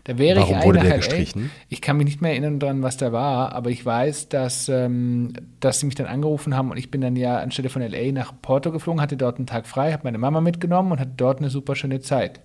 [0.03, 1.51] Da wäre Warum ich wurde der gestrichen?
[1.69, 5.33] Ich kann mich nicht mehr erinnern dran, was da war, aber ich weiß, dass, ähm,
[5.59, 8.33] dass sie mich dann angerufen haben und ich bin dann ja anstelle von LA nach
[8.41, 11.49] Porto geflogen, hatte dort einen Tag frei, habe meine Mama mitgenommen und hatte dort eine
[11.51, 12.39] super schöne Zeit.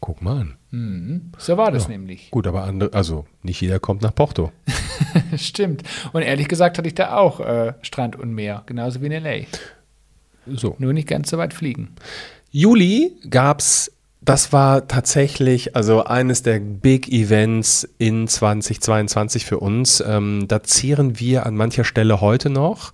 [0.00, 0.56] Guck mal an.
[0.70, 1.32] Mhm.
[1.38, 1.90] So war das Ja.
[1.90, 2.30] nämlich.
[2.30, 4.50] Gut, aber andere, also nicht jeder kommt nach Porto.
[5.36, 5.82] Stimmt.
[6.12, 9.46] Und ehrlich gesagt hatte ich da auch äh, Strand und Meer, genauso wie in LA.
[10.46, 10.74] So.
[10.78, 11.90] Nur nicht ganz so weit fliegen.
[12.50, 13.92] Juli gab's,
[14.24, 20.02] das war tatsächlich also eines der Big Events in 2022 für uns.
[20.06, 22.92] Ähm, da zehren wir an mancher Stelle heute noch.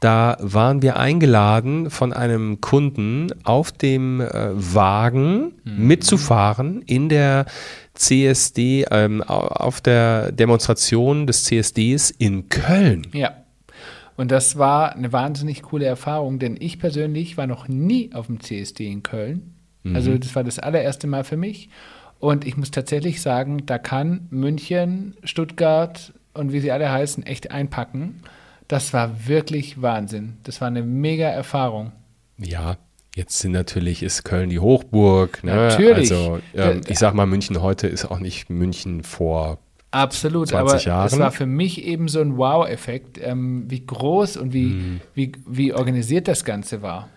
[0.00, 7.46] Da waren wir eingeladen von einem Kunden auf dem äh, Wagen mitzufahren in der
[7.94, 13.06] CSD, ähm, au- auf der Demonstration des CSDs in Köln.
[13.14, 13.32] Ja.
[14.18, 18.40] Und das war eine wahnsinnig coole Erfahrung, denn ich persönlich war noch nie auf dem
[18.40, 19.55] CSD in Köln.
[19.94, 21.68] Also das war das allererste Mal für mich.
[22.18, 27.50] Und ich muss tatsächlich sagen, da kann München, Stuttgart und wie sie alle heißen, echt
[27.50, 28.22] einpacken.
[28.68, 30.38] Das war wirklich Wahnsinn.
[30.42, 31.92] Das war eine mega Erfahrung.
[32.38, 32.76] Ja,
[33.14, 35.44] jetzt sind natürlich ist Köln die Hochburg.
[35.44, 35.54] Ne?
[35.54, 36.10] Natürlich.
[36.10, 39.58] Also ähm, ich sag mal, München heute ist auch nicht München vor.
[39.92, 41.06] Absolut, 20 aber Jahren.
[41.06, 45.00] es war für mich eben so ein Wow-Effekt, ähm, wie groß und wie, Mhm.
[45.14, 47.08] wie, wie organisiert das Ganze war.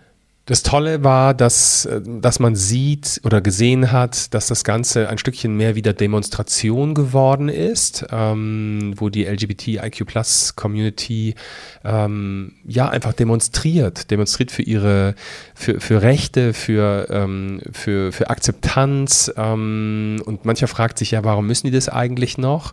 [0.50, 5.16] Das Tolle war, dass, äh, dass man sieht oder gesehen hat, dass das Ganze ein
[5.16, 11.36] Stückchen mehr wieder Demonstration geworden ist, ähm, wo die LGBTIQ-Plus-Community
[11.84, 15.14] ähm, ja einfach demonstriert, demonstriert für ihre,
[15.54, 19.32] für, für Rechte, für, ähm, für, für Akzeptanz.
[19.36, 22.72] Ähm, und mancher fragt sich ja, warum müssen die das eigentlich noch?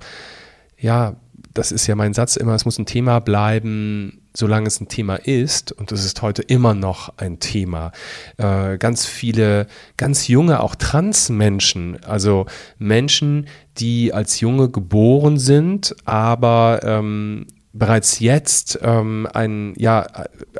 [0.79, 1.15] Ja,
[1.57, 5.15] das ist ja mein Satz immer, es muss ein Thema bleiben, solange es ein Thema
[5.15, 5.71] ist.
[5.71, 7.91] Und es ist heute immer noch ein Thema.
[8.37, 9.67] Äh, ganz viele,
[9.97, 12.45] ganz junge, auch Transmenschen, also
[12.77, 20.07] Menschen, die als Junge geboren sind, aber ähm, bereits jetzt ähm, ein, ja,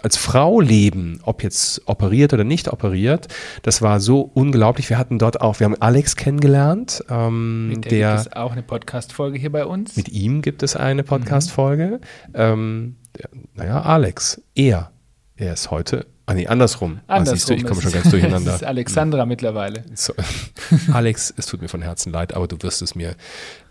[0.01, 3.27] als Frau leben, ob jetzt operiert oder nicht operiert,
[3.63, 4.89] das war so unglaublich.
[4.89, 8.63] Wir hatten dort auch, wir haben Alex kennengelernt, ähm, Mit der, gibt es auch eine
[8.63, 9.95] Podcast-Folge hier bei uns.
[9.95, 11.99] mit ihm gibt es eine Podcast-Folge.
[12.33, 14.91] Ähm, der, naja, Alex, er,
[15.35, 16.99] er ist heute, ah nee, andersrum.
[17.07, 18.51] Ah, siehst du, ich komme schon ganz durcheinander.
[18.51, 19.83] Das ist Alexandra mittlerweile.
[19.95, 20.13] So.
[20.93, 23.15] Alex, es tut mir von Herzen leid, aber du wirst es mir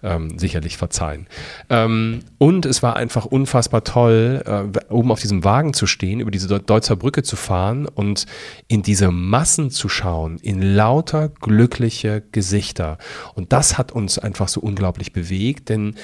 [0.03, 1.27] ähm, sicherlich verzeihen.
[1.71, 6.31] Ähm, und es war einfach unfassbar toll, äh, oben auf diesem Wagen zu stehen, über
[6.31, 8.27] diese Deu- Deutzer Brücke zu fahren und
[8.69, 12.99] in diese Massen zu schauen, in lauter glückliche Gesichter.
[13.35, 15.95] Und das hat uns einfach so unglaublich bewegt, denn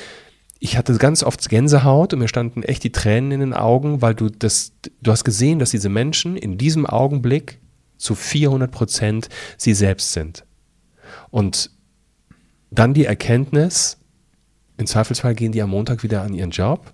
[0.65, 4.15] ich hatte ganz oft Gänsehaut und mir standen echt die Tränen in den Augen, weil
[4.15, 7.59] du das, du hast gesehen, dass diese Menschen in diesem Augenblick
[7.97, 10.45] zu 400 Prozent sie selbst sind.
[11.31, 11.73] Und
[12.71, 13.99] dann die Erkenntnis,
[14.77, 16.93] im Zweifelsfall gehen die am Montag wieder an ihren Job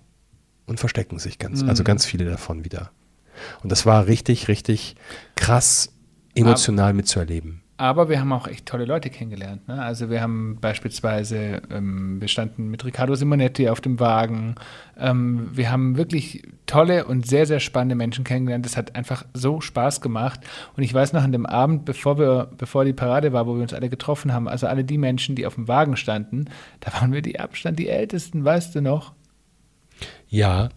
[0.65, 2.89] und verstecken sich ganz, also ganz viele davon wieder.
[3.61, 4.95] Und das war richtig, richtig
[5.35, 5.91] krass
[6.33, 7.61] emotional mitzuerleben.
[7.79, 9.65] Aber wir haben auch echt tolle Leute kennengelernt.
[9.69, 9.81] Ne?
[9.81, 14.55] Also wir haben beispielsweise, ähm, wir standen mit Riccardo Simonetti auf dem Wagen.
[14.97, 18.65] Ähm, wir haben wirklich tolle und sehr, sehr spannende Menschen kennengelernt.
[18.65, 20.41] Das hat einfach so Spaß gemacht.
[20.75, 23.61] Und ich weiß noch an dem Abend, bevor wir, bevor die Parade war, wo wir
[23.61, 26.49] uns alle getroffen haben, also alle die Menschen, die auf dem Wagen standen,
[26.81, 29.13] da waren wir die Abstand die Ältesten, weißt du noch?
[30.27, 30.67] Ja,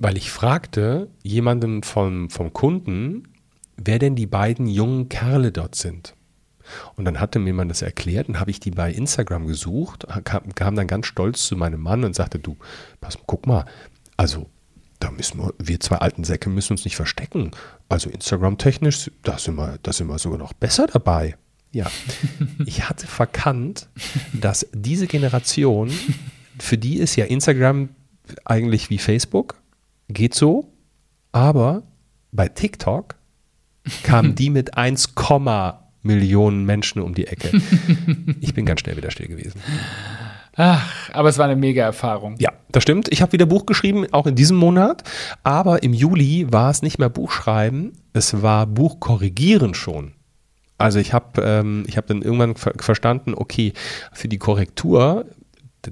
[0.00, 3.28] weil ich fragte jemanden vom, vom Kunden,
[3.76, 6.15] wer denn die beiden jungen Kerle dort sind.
[6.96, 10.54] Und dann hatte mir jemand das erklärt und habe ich die bei Instagram gesucht, kam,
[10.54, 12.56] kam dann ganz stolz zu meinem Mann und sagte, du,
[13.00, 13.64] pass, guck mal,
[14.16, 14.48] also
[15.00, 17.50] da müssen wir, wir zwei alten Säcke müssen uns nicht verstecken.
[17.88, 21.36] Also Instagram-technisch, da sind wir, da sind wir sogar noch besser dabei.
[21.72, 21.90] Ja.
[22.66, 23.88] Ich hatte verkannt,
[24.32, 25.90] dass diese Generation,
[26.58, 27.90] für die ist ja Instagram
[28.44, 29.56] eigentlich wie Facebook,
[30.08, 30.72] geht so,
[31.32, 31.82] aber
[32.32, 33.14] bei TikTok
[34.02, 35.14] kamen die mit 1,
[36.06, 37.50] Millionen Menschen um die Ecke.
[38.40, 39.60] Ich bin ganz schnell wieder still gewesen.
[40.56, 42.36] Ach, aber es war eine mega Erfahrung.
[42.38, 43.08] Ja, das stimmt.
[43.12, 45.02] Ich habe wieder Buch geschrieben, auch in diesem Monat.
[45.42, 50.12] Aber im Juli war es nicht mehr Buchschreiben, es war Buch korrigieren schon.
[50.78, 53.72] Also ich habe ähm, hab dann irgendwann ver verstanden, okay,
[54.12, 55.26] für die Korrektur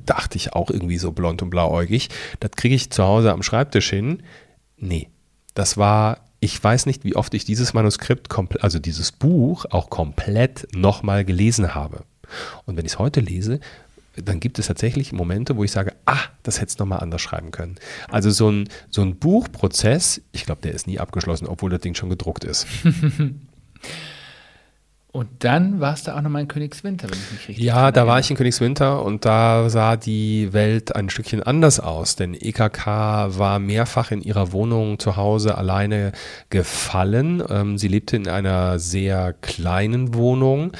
[0.04, 2.08] dachte ich auch irgendwie so blond und blauäugig,
[2.40, 4.22] das kriege ich zu Hause am Schreibtisch hin.
[4.76, 5.08] Nee,
[5.54, 8.28] das war, ich weiß nicht, wie oft ich dieses Manuskript,
[8.62, 12.04] also dieses Buch auch komplett nochmal gelesen habe.
[12.66, 13.60] Und wenn ich es heute lese,
[14.16, 17.50] dann gibt es tatsächlich Momente, wo ich sage, ah, das hättest du nochmal anders schreiben
[17.50, 17.76] können.
[18.10, 21.94] Also so ein, so ein Buchprozess, ich glaube, der ist nie abgeschlossen, obwohl das Ding
[21.94, 22.66] schon gedruckt ist.
[25.14, 28.18] Und dann warst du auch nochmal in Königswinter, wenn ich mich richtig Ja, da war
[28.18, 33.60] ich in Königswinter und da sah die Welt ein Stückchen anders aus, denn EKK war
[33.60, 36.10] mehrfach in ihrer Wohnung zu Hause alleine
[36.50, 37.44] gefallen.
[37.48, 40.72] Ähm, sie lebte in einer sehr kleinen Wohnung,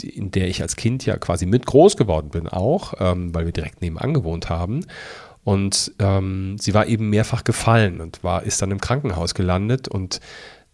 [0.00, 3.52] in der ich als Kind ja quasi mit groß geworden bin auch, ähm, weil wir
[3.52, 4.86] direkt nebenan gewohnt haben.
[5.42, 10.20] Und ähm, sie war eben mehrfach gefallen und war, ist dann im Krankenhaus gelandet und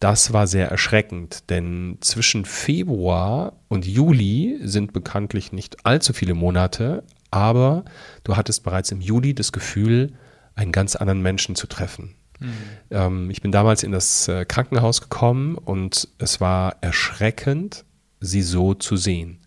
[0.00, 7.04] das war sehr erschreckend, denn zwischen Februar und Juli sind bekanntlich nicht allzu viele Monate,
[7.30, 7.84] aber
[8.24, 10.14] du hattest bereits im Juli das Gefühl,
[10.54, 12.14] einen ganz anderen Menschen zu treffen.
[12.38, 12.52] Mhm.
[12.90, 17.84] Ähm, ich bin damals in das äh, Krankenhaus gekommen und es war erschreckend,
[18.20, 19.40] sie so zu sehen,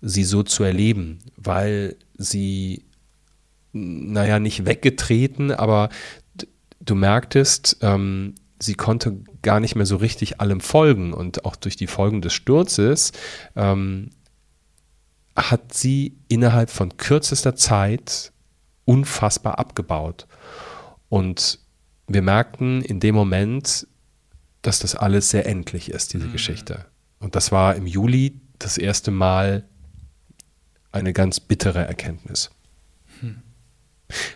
[0.00, 2.86] sie so zu erleben, weil sie,
[3.72, 5.90] naja, nicht weggetreten, aber
[6.80, 11.76] du merktest, ähm, sie konnte gar nicht mehr so richtig allem folgen und auch durch
[11.76, 13.12] die Folgen des Sturzes
[13.56, 14.10] ähm,
[15.34, 18.32] hat sie innerhalb von kürzester Zeit
[18.84, 20.26] unfassbar abgebaut.
[21.08, 21.58] Und
[22.06, 23.86] wir merkten in dem Moment,
[24.62, 26.32] dass das alles sehr endlich ist, diese mhm.
[26.32, 26.86] Geschichte.
[27.18, 29.68] Und das war im Juli das erste Mal
[30.92, 32.50] eine ganz bittere Erkenntnis.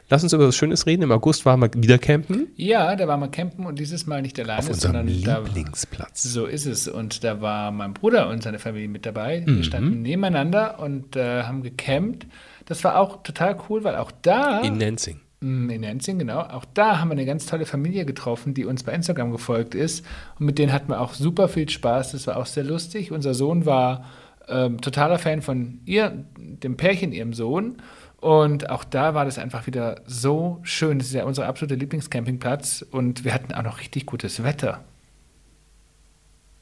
[0.08, 1.02] Lass uns über was Schönes reden.
[1.02, 2.48] Im August waren wir wieder campen.
[2.56, 4.60] Ja, da waren wir campen und dieses Mal nicht alleine.
[4.60, 6.22] Auf unserem Lieblingsplatz.
[6.22, 6.88] Da, so ist es.
[6.88, 9.42] Und da war mein Bruder und seine Familie mit dabei.
[9.46, 9.56] Mhm.
[9.56, 12.26] Wir standen nebeneinander und äh, haben gecampt.
[12.66, 14.60] Das war auch total cool, weil auch da.
[14.60, 15.20] In Nenzing.
[15.40, 16.40] Mm, in Nenzing, genau.
[16.40, 20.04] Auch da haben wir eine ganz tolle Familie getroffen, die uns bei Instagram gefolgt ist.
[20.38, 22.12] Und mit denen hatten wir auch super viel Spaß.
[22.12, 23.12] Das war auch sehr lustig.
[23.12, 24.04] Unser Sohn war
[24.48, 27.76] ähm, totaler Fan von ihr, dem Pärchen, ihrem Sohn.
[28.20, 30.98] Und auch da war das einfach wieder so schön.
[30.98, 32.84] Das ist ja unser absoluter Lieblingscampingplatz.
[32.90, 34.84] Und wir hatten auch noch richtig gutes Wetter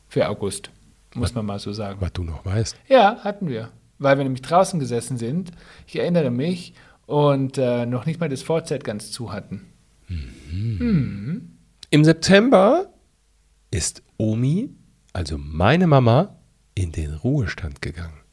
[0.09, 0.71] für August,
[1.15, 2.01] muss was, man mal so sagen.
[2.01, 2.77] Was du noch weißt.
[2.89, 3.71] Ja, hatten wir.
[3.99, 5.53] Weil wir nämlich draußen gesessen sind.
[5.87, 6.75] Ich erinnere mich.
[7.07, 9.67] Und äh, noch nicht mal das Vorzelt ganz zu hatten.
[10.09, 10.79] Mhm.
[10.79, 11.53] Mhm.
[11.91, 12.93] Im September
[13.71, 14.71] ist Omi,
[15.13, 16.37] also meine Mama,
[16.75, 18.24] in den Ruhestand gegangen.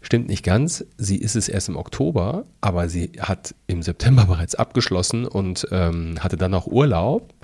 [0.00, 0.84] Stimmt nicht ganz.
[0.96, 6.16] Sie ist es erst im Oktober, aber sie hat im September bereits abgeschlossen und ähm,
[6.20, 7.34] hatte dann auch Urlaub.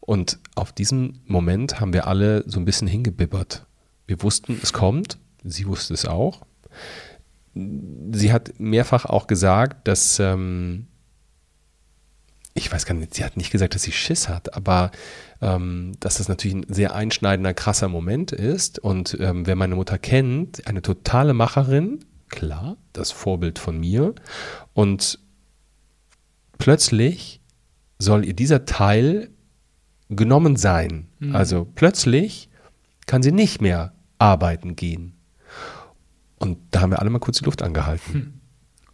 [0.00, 3.66] Und auf diesen Moment haben wir alle so ein bisschen hingebibbert.
[4.06, 5.18] Wir wussten, es kommt.
[5.44, 6.42] Sie wusste es auch.
[7.54, 10.88] Sie hat mehrfach auch gesagt, dass ähm,
[12.54, 14.92] ich weiß gar nicht, sie hat nicht gesagt, dass sie Schiss hat, aber
[15.40, 18.78] ähm, dass das natürlich ein sehr einschneidender, krasser Moment ist.
[18.78, 24.14] Und ähm, wer meine Mutter kennt, eine totale Macherin, klar, das Vorbild von mir.
[24.72, 25.18] Und
[26.56, 27.40] plötzlich
[27.98, 29.30] soll ihr dieser Teil
[30.08, 31.08] genommen sein.
[31.18, 31.34] Mhm.
[31.34, 32.50] Also plötzlich
[33.06, 35.16] kann sie nicht mehr arbeiten gehen.
[36.38, 38.12] Und da haben wir alle mal kurz die Luft angehalten.
[38.12, 38.40] Hm.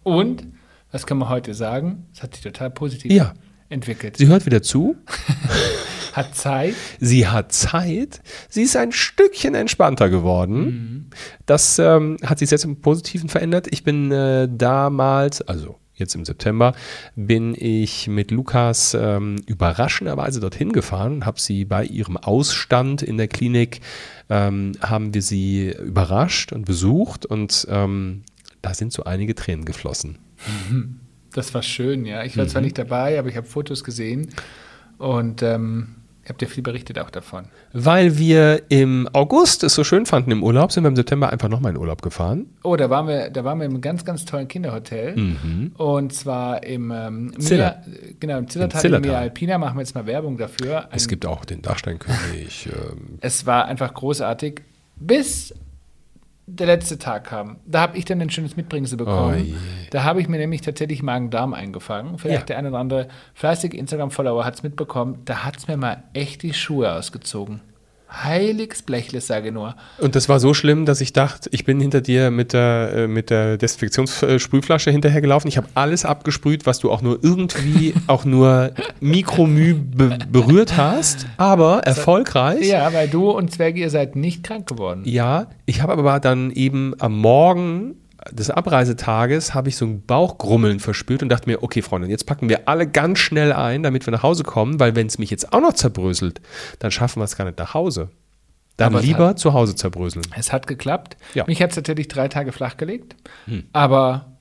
[0.03, 0.47] Und,
[0.93, 2.07] was kann man heute sagen?
[2.13, 3.35] Es hat sich total positiv ja
[3.71, 4.17] entwickelt.
[4.19, 4.97] Sie hört wieder zu.
[6.13, 6.75] hat Zeit.
[6.99, 8.21] Sie hat Zeit.
[8.49, 10.65] Sie ist ein Stückchen entspannter geworden.
[10.65, 11.07] Mhm.
[11.47, 13.69] Das ähm, hat sich jetzt im Positiven verändert.
[13.71, 16.75] Ich bin äh, damals, also jetzt im September,
[17.15, 23.29] bin ich mit Lukas ähm, überraschenderweise dorthin gefahren, habe sie bei ihrem Ausstand in der
[23.29, 23.81] Klinik,
[24.31, 28.23] ähm, haben wir sie überrascht und besucht und ähm,
[28.63, 30.19] da sind so einige Tränen geflossen.
[30.69, 31.00] Mhm.
[31.33, 32.25] Das war schön, ja.
[32.25, 32.49] Ich war mhm.
[32.49, 34.31] zwar nicht dabei, aber ich habe Fotos gesehen
[34.99, 37.47] und ähm, ihr habt ja viel berichtet auch davon.
[37.73, 41.49] Weil wir im August es so schön fanden im Urlaub, sind wir im September einfach
[41.49, 42.47] nochmal in Urlaub gefahren.
[42.63, 45.17] Oh, da waren wir, da waren wir im ganz, ganz tollen Kinderhotel.
[45.17, 45.73] Mhm.
[45.77, 47.83] Und zwar im ähm, Ziller.
[47.87, 50.85] Mia, genau, im Zillertal, Im Mia Alpina machen wir jetzt mal Werbung dafür.
[50.85, 52.69] Ein, es gibt auch den Dachsteinkönig.
[52.81, 53.19] Ähm.
[53.21, 54.63] Es war einfach großartig.
[54.97, 55.55] Bis
[56.47, 57.59] der letzte Tag kam.
[57.67, 59.55] Da habe ich dann ein schönes Mitbringsel bekommen.
[59.55, 62.19] Oh da habe ich mir nämlich tatsächlich Magen-Darm eingefangen.
[62.19, 62.47] Vielleicht Ja.
[62.47, 65.19] der eine oder andere fleißige Instagram-Follower hat es mitbekommen.
[65.25, 67.61] Da hat es mir mal echt die Schuhe ausgezogen.
[68.11, 69.77] Heiliges Blechle, sage ich nur.
[69.99, 73.07] Und das war so schlimm, dass ich dachte, ich bin hinter dir mit der, äh,
[73.07, 75.49] mit der Desinfektionssprühflasche hinterhergelaufen.
[75.49, 81.27] Ich habe alles abgesprüht, was du auch nur irgendwie, auch nur mikromü be berührt hast,
[81.37, 82.67] aber erfolgreich.
[82.67, 85.03] Ja, weil du und Zwerge, ihr seid nicht krank geworden.
[85.05, 87.95] Ja, ich habe aber dann eben am Morgen
[88.31, 92.49] des Abreisetages habe ich so ein Bauchgrummeln verspürt und dachte mir, okay, Freunde, jetzt packen
[92.49, 95.53] wir alle ganz schnell ein, damit wir nach Hause kommen, weil wenn es mich jetzt
[95.53, 96.41] auch noch zerbröselt,
[96.79, 98.11] dann schaffen wir es gar nicht nach Hause.
[98.77, 100.25] Dann Aber lieber zu Hause zerbröseln.
[100.37, 101.17] Es hat geklappt.
[101.35, 101.45] Ja.
[101.47, 103.15] Mich hat es tatsächlich drei Tage flachgelegt.
[103.73, 104.39] Aber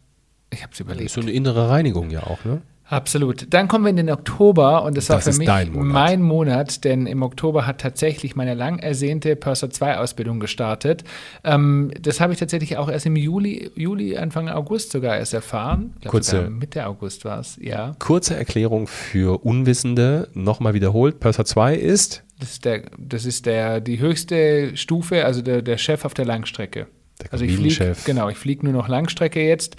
[0.49, 1.07] ich habe es überlebt.
[1.07, 2.61] Ist so eine innere Reinigung ja auch, ne?
[2.89, 3.45] Absolut.
[3.53, 5.93] Dann kommen wir in den Oktober und das war Das für ist mich Monat.
[5.93, 11.03] mein Monat, denn im Oktober hat tatsächlich meine lang ersehnte Purser 2 Ausbildung gestartet.
[11.43, 15.93] Ähm, das habe ich tatsächlich auch erst im Juli, Juli, Anfang August sogar erst erfahren.
[16.01, 17.93] Glaub, Kurze- Mitte August war es, ja.
[17.99, 21.19] Kurze Erklärung für Unwissende, nochmal wiederholt.
[21.19, 25.77] Purser 2 ist Das ist, der, das ist der, die höchste Stufe, also der, der
[25.77, 26.87] Chef auf der Langstrecke.
[27.21, 29.75] Der also ich fliege, genau, ich fliege nur noch Langstrecke jetzt.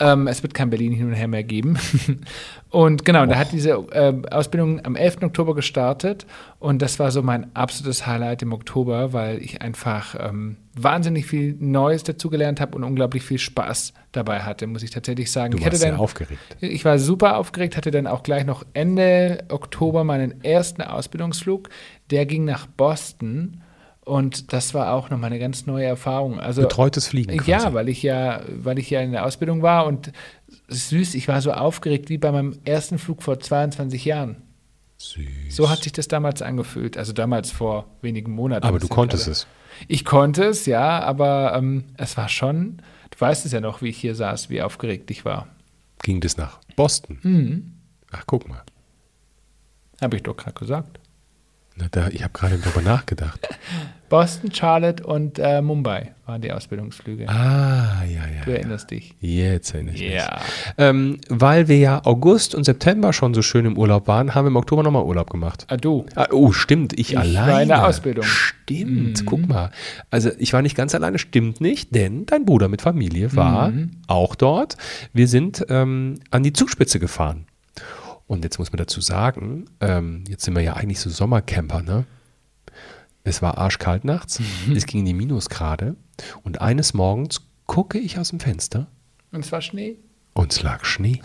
[0.00, 1.78] Ähm, es wird kein Berlin hin und her mehr geben.
[2.70, 5.22] und genau, da hat diese äh, Ausbildung am 11.
[5.22, 6.26] Oktober gestartet
[6.58, 11.56] und das war so mein absolutes Highlight im Oktober, weil ich einfach ähm, wahnsinnig viel
[11.60, 15.52] Neues dazugelernt habe und unglaublich viel Spaß dabei hatte, muss ich tatsächlich sagen.
[15.52, 16.40] Du ich hatte warst sehr dann, aufgeregt.
[16.60, 21.68] ich war super aufgeregt, hatte dann auch gleich noch Ende Oktober meinen ersten Ausbildungsflug.
[22.10, 23.62] Der ging nach Boston
[24.04, 26.40] und das war auch nochmal eine ganz neue Erfahrung.
[26.40, 27.36] Also Betreutes Fliegen.
[27.36, 27.50] Quasi.
[27.50, 30.12] ja, weil ich ja, weil ich ja in der Ausbildung war und
[30.68, 34.36] süß, ich war so aufgeregt wie bei meinem ersten Flug vor 22 Jahren.
[34.98, 35.26] Süß.
[35.50, 36.96] So hat sich das damals angefühlt.
[36.96, 38.64] Also damals vor wenigen Monaten.
[38.66, 39.46] Aber du konntest alle- es.
[39.88, 43.88] Ich konnte es, ja, aber ähm, es war schon, du weißt es ja noch, wie
[43.88, 45.48] ich hier saß, wie aufgeregt ich war.
[46.02, 47.18] Ging das nach Boston?
[47.22, 47.72] Mhm.
[48.12, 48.62] Ach, guck mal.
[50.00, 50.98] Habe ich doch gerade gesagt.
[51.76, 53.48] Na, da, ich habe gerade darüber nachgedacht.
[54.12, 57.26] Boston, Charlotte und äh, Mumbai waren die Ausbildungsflüge.
[57.30, 58.44] Ah, ja, ja.
[58.44, 58.58] du ja.
[58.58, 59.14] erinnerst dich.
[59.20, 60.12] Jetzt erinnere ich mich.
[60.12, 60.38] Ja.
[60.76, 64.50] Ähm, weil wir ja August und September schon so schön im Urlaub waren, haben wir
[64.50, 65.64] im Oktober nochmal Urlaub gemacht.
[65.68, 66.04] Ah, du.
[66.14, 67.52] Ah, oh, stimmt, ich, Ich alleine.
[67.52, 68.24] war in der Ausbildung.
[68.26, 69.70] Stimmt, guck mal.
[70.10, 73.72] Also ich war nicht ganz alleine, stimmt nicht, denn dein Bruder mit Familie war
[74.08, 74.76] auch dort.
[75.14, 77.46] Wir sind ähm, an die Zugspitze gefahren.
[78.32, 82.06] Und jetzt muss man dazu sagen, ähm, jetzt sind wir ja eigentlich so Sommercamper, ne?
[83.24, 84.40] Es war arschkalt nachts,
[84.74, 85.96] es ging in die Minusgrade
[86.42, 88.86] und eines Morgens gucke ich aus dem Fenster
[89.32, 89.98] Und es war Schnee.
[90.32, 91.20] und es lag Schnee.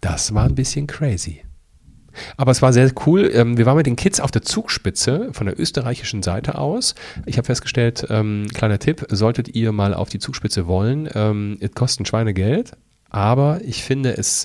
[0.00, 1.42] Das war ein bisschen crazy.
[2.36, 3.28] Aber es war sehr cool.
[3.34, 6.94] Ähm, Wir waren mit den Kids auf der Zugspitze von der österreichischen Seite aus.
[7.26, 11.72] Ich habe festgestellt, ähm, kleiner Tipp, solltet ihr mal auf die Zugspitze wollen, ähm, es
[11.72, 12.76] kostet ein Schweinegeld,
[13.10, 14.44] aber ich finde es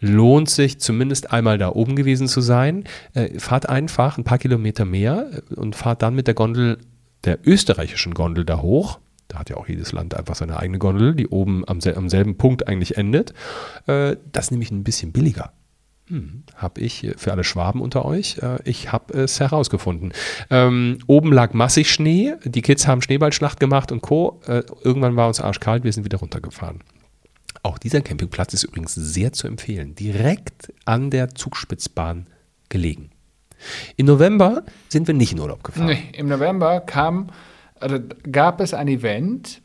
[0.00, 2.84] lohnt sich zumindest einmal da oben gewesen zu sein.
[3.14, 6.78] Äh, fahrt einfach ein paar Kilometer mehr äh, und fahrt dann mit der Gondel,
[7.24, 8.98] der österreichischen Gondel da hoch.
[9.28, 12.08] Da hat ja auch jedes Land einfach seine eigene Gondel, die oben am, sel am
[12.08, 13.32] selben Punkt eigentlich endet.
[13.86, 15.52] Äh, das ist nämlich ein bisschen billiger.
[16.08, 20.12] Hm, habe ich für alle Schwaben unter euch, äh, ich habe es herausgefunden.
[20.50, 24.42] Ähm, oben lag massig Schnee, die Kids haben Schneeballschlacht gemacht und Co.
[24.46, 26.80] Äh, irgendwann war uns arschkalt, wir sind wieder runtergefahren.
[27.64, 32.26] Auch dieser Campingplatz ist übrigens sehr zu empfehlen, direkt an der Zugspitzbahn
[32.68, 33.10] gelegen.
[33.96, 35.86] Im November sind wir nicht in Urlaub gefahren.
[35.86, 37.30] Nee, Im November kam,
[37.80, 37.98] also
[38.30, 39.62] gab es ein Event,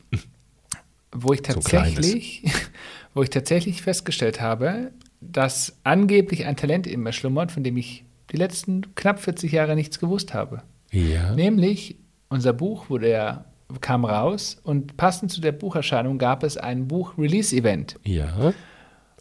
[1.12, 2.44] wo ich So tatsächlich,
[3.14, 8.06] wo ich tatsächlich festgestellt habe, dass angeblich ein Talent in mir schlummert, von dem ich
[8.32, 10.62] die letzten knapp 40 Jahre nichts gewusst habe.
[10.90, 11.34] Ja.
[11.34, 11.96] Nämlich
[12.30, 13.44] unser Buch wurde ja,
[13.80, 17.96] kam raus und passend zu der Bucherscheinung gab es ein Buch-Release-Event.
[18.04, 18.52] Ja.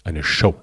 [0.03, 0.55] Eine Show.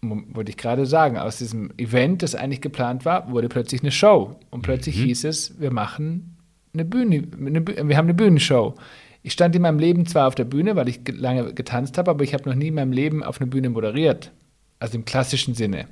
[0.00, 4.34] Wollte ich gerade sagen, aus diesem Event, das eigentlich geplant war, wurde plötzlich eine Show.
[4.50, 6.36] Und plötzlich hieß es, wir machen
[6.74, 8.74] eine Bühne, eine, wir haben eine Bühnenshow.
[9.22, 12.10] Ich stand in meinem Leben zwar auf der Bühne, weil ich ge- lange getanzt habe,
[12.10, 14.32] aber ich habe noch nie in meinem Leben auf einer Bühne moderiert.
[14.80, 15.86] Also im klassischen Sinne.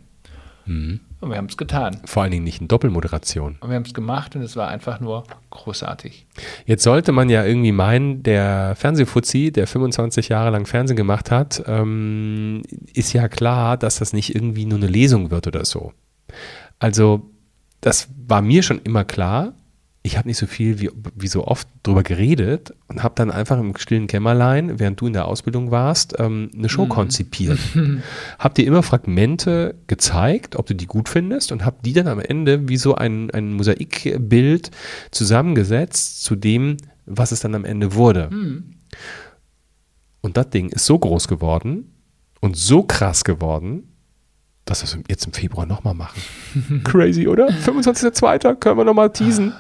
[1.21, 2.01] Und wir haben es getan.
[2.05, 3.57] Vor allen Dingen nicht in Doppelmoderation.
[3.61, 6.27] Und wir haben es gemacht und es war einfach nur großartig.
[6.65, 11.63] Jetzt sollte man ja irgendwie meinen, der Fernsehfuzzi, der 25 Jahre lang Fernsehen gemacht hat,
[11.67, 12.63] ähm,
[12.95, 15.93] ist ja klar, dass das nicht irgendwie nur eine Lesung wird oder so.
[16.79, 17.31] Also,
[17.81, 19.55] das war mir schon immer klar.
[20.03, 23.59] Ich habe nicht so viel wie, wie so oft drüber geredet und habe dann einfach
[23.59, 27.59] im stillen Kämmerlein, während du in der Ausbildung warst, ähm, eine Show konzipiert.
[28.39, 32.19] hab dir immer Fragmente gezeigt, ob du die gut findest und hab die dann am
[32.19, 34.71] Ende wie so ein, ein Mosaikbild
[35.11, 38.31] zusammengesetzt zu dem, was es dann am Ende wurde.
[40.23, 41.93] Und das Ding ist so groß geworden
[42.41, 43.91] und so krass geworden,
[44.65, 46.21] dass wir es jetzt im Februar nochmal machen.
[46.85, 47.49] Crazy, oder?
[47.49, 48.55] 25.02.
[48.57, 49.53] können wir nochmal teasen.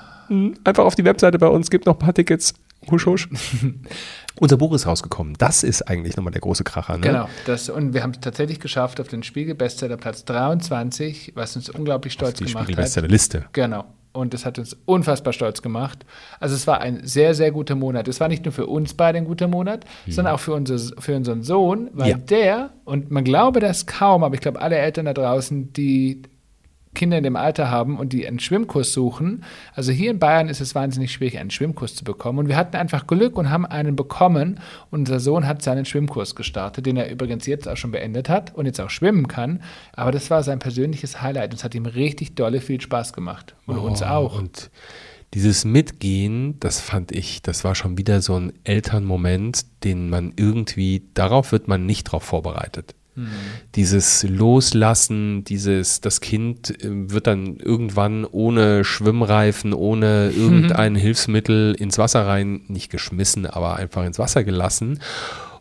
[0.64, 2.54] Einfach auf die Webseite bei uns, gibt noch ein paar Tickets.
[2.90, 3.28] Husch, husch.
[4.40, 5.34] Unser Buch ist rausgekommen.
[5.38, 6.94] Das ist eigentlich nochmal der große Kracher.
[6.96, 7.00] Ne?
[7.06, 7.28] Genau.
[7.46, 12.12] Das, und wir haben es tatsächlich geschafft auf den Spiegel-Bestseller Platz 23, was uns unglaublich
[12.14, 12.64] stolz Die gemacht hat.
[12.64, 13.44] Spiegel-Bestseller-Liste.
[13.52, 13.84] Genau.
[14.12, 16.04] Und das hat uns unfassbar stolz gemacht.
[16.40, 18.08] Also es war ein sehr, sehr guter Monat.
[18.08, 21.14] Es war nicht nur für uns beide ein guter Monat, sondern auch für, unser, für
[21.14, 22.16] unseren Sohn, weil Ja.
[22.16, 26.22] der, und man glaube das kaum, aber ich glaube, alle Eltern da draußen, die
[26.95, 29.45] Kinder in dem Alter haben und die einen Schwimmkurs suchen.
[29.74, 32.41] Also hier in Bayern ist es wahnsinnig schwierig, einen Schwimmkurs zu bekommen.
[32.41, 34.59] Und wir hatten einfach Glück und haben einen bekommen.
[34.91, 38.66] Unser Sohn hat seinen Schwimmkurs gestartet, den er übrigens jetzt auch schon beendet hat und
[38.66, 39.62] jetzt auch schwimmen kann.
[39.93, 41.53] Aber das war sein persönliches Highlight.
[41.53, 43.55] Und es hat ihm richtig dolle viel Spaß gemacht.
[43.66, 44.38] Und uns Oh, auch.
[44.38, 44.70] Und
[45.32, 51.09] dieses Mitgehen, das fand ich, das war schon wieder so ein Elternmoment, den man irgendwie,
[51.14, 52.97] darauf wird man nicht drauf vorbereitet.
[53.74, 61.98] Dieses Loslassen, dieses, das Kind äh, wird dann irgendwann ohne Schwimmreifen, ohne irgendein Hilfsmittel ins
[61.98, 65.00] Wasser rein, nicht geschmissen, aber einfach ins Wasser gelassen.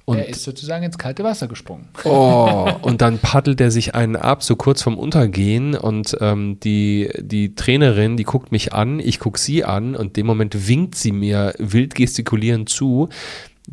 [0.10, 1.88] Und er ist sozusagen ins kalte Wasser gesprungen.
[2.04, 5.76] Oh, und dann paddelt er sich einen ab, so kurz vorm Untergehen.
[5.76, 10.26] Und ähm, die, die Trainerin, die guckt mich an, ich guck sie an und dem
[10.26, 13.10] Moment winkt sie mir wild gestikulierend zu,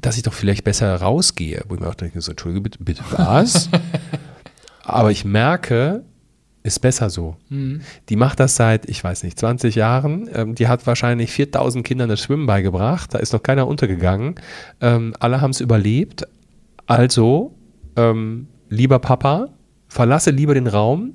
[0.00, 1.64] dass ich doch vielleicht besser rausgehe.
[1.68, 3.68] Wo ich mir auch denke, so, Entschuldige, bitte, bitte was?
[4.82, 6.04] Aber ich merke,
[6.62, 7.36] ist besser so.
[8.08, 10.28] Die macht das seit, ich weiß nicht, 20 Jahren.
[10.32, 13.14] Ähm, die hat wahrscheinlich 4000 Kindern das Schwimmen beigebracht.
[13.14, 14.34] Da ist noch keiner untergegangen.
[14.80, 16.26] Ähm, alle haben es überlebt.
[16.86, 17.54] Also,
[17.96, 19.48] ähm, lieber Papa,
[19.88, 21.14] verlasse lieber den Raum.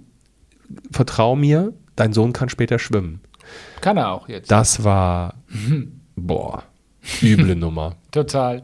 [0.92, 3.20] Vertrau mir, dein Sohn kann später schwimmen.
[3.82, 4.50] Kann er auch jetzt.
[4.52, 5.36] Das war,
[6.16, 6.64] boah,
[7.22, 7.96] üble Nummer.
[8.12, 8.64] Total.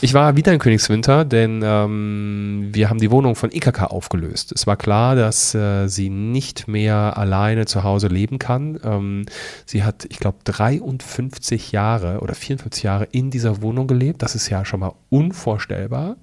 [0.00, 4.52] Ich war wieder in Königswinter, denn ähm, wir haben die Wohnung von IKK aufgelöst.
[4.52, 8.80] Es war klar, dass äh, sie nicht mehr alleine zu Hause leben kann.
[8.82, 9.26] Ähm,
[9.66, 14.22] sie hat, ich glaube, 53 Jahre oder 54 Jahre in dieser Wohnung gelebt.
[14.22, 16.16] Das ist ja schon mal unvorstellbar.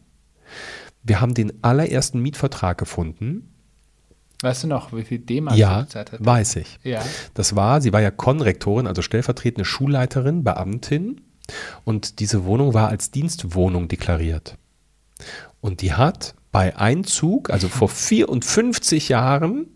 [1.03, 3.53] Wir haben den allerersten Mietvertrag gefunden.
[4.41, 6.26] Weißt du noch, wie viel D-Mark Ja, sie bezahlt hat?
[6.26, 6.80] weiß ich.
[6.84, 7.01] Ja.
[7.34, 11.22] Das war, sie war ja Konrektorin, also stellvertretende Schulleiterin, Beamtin.
[11.84, 14.58] Und diese Wohnung war als Dienstwohnung deklariert.
[15.62, 19.68] Und die hat bei Einzug, also vor 54 Jahren,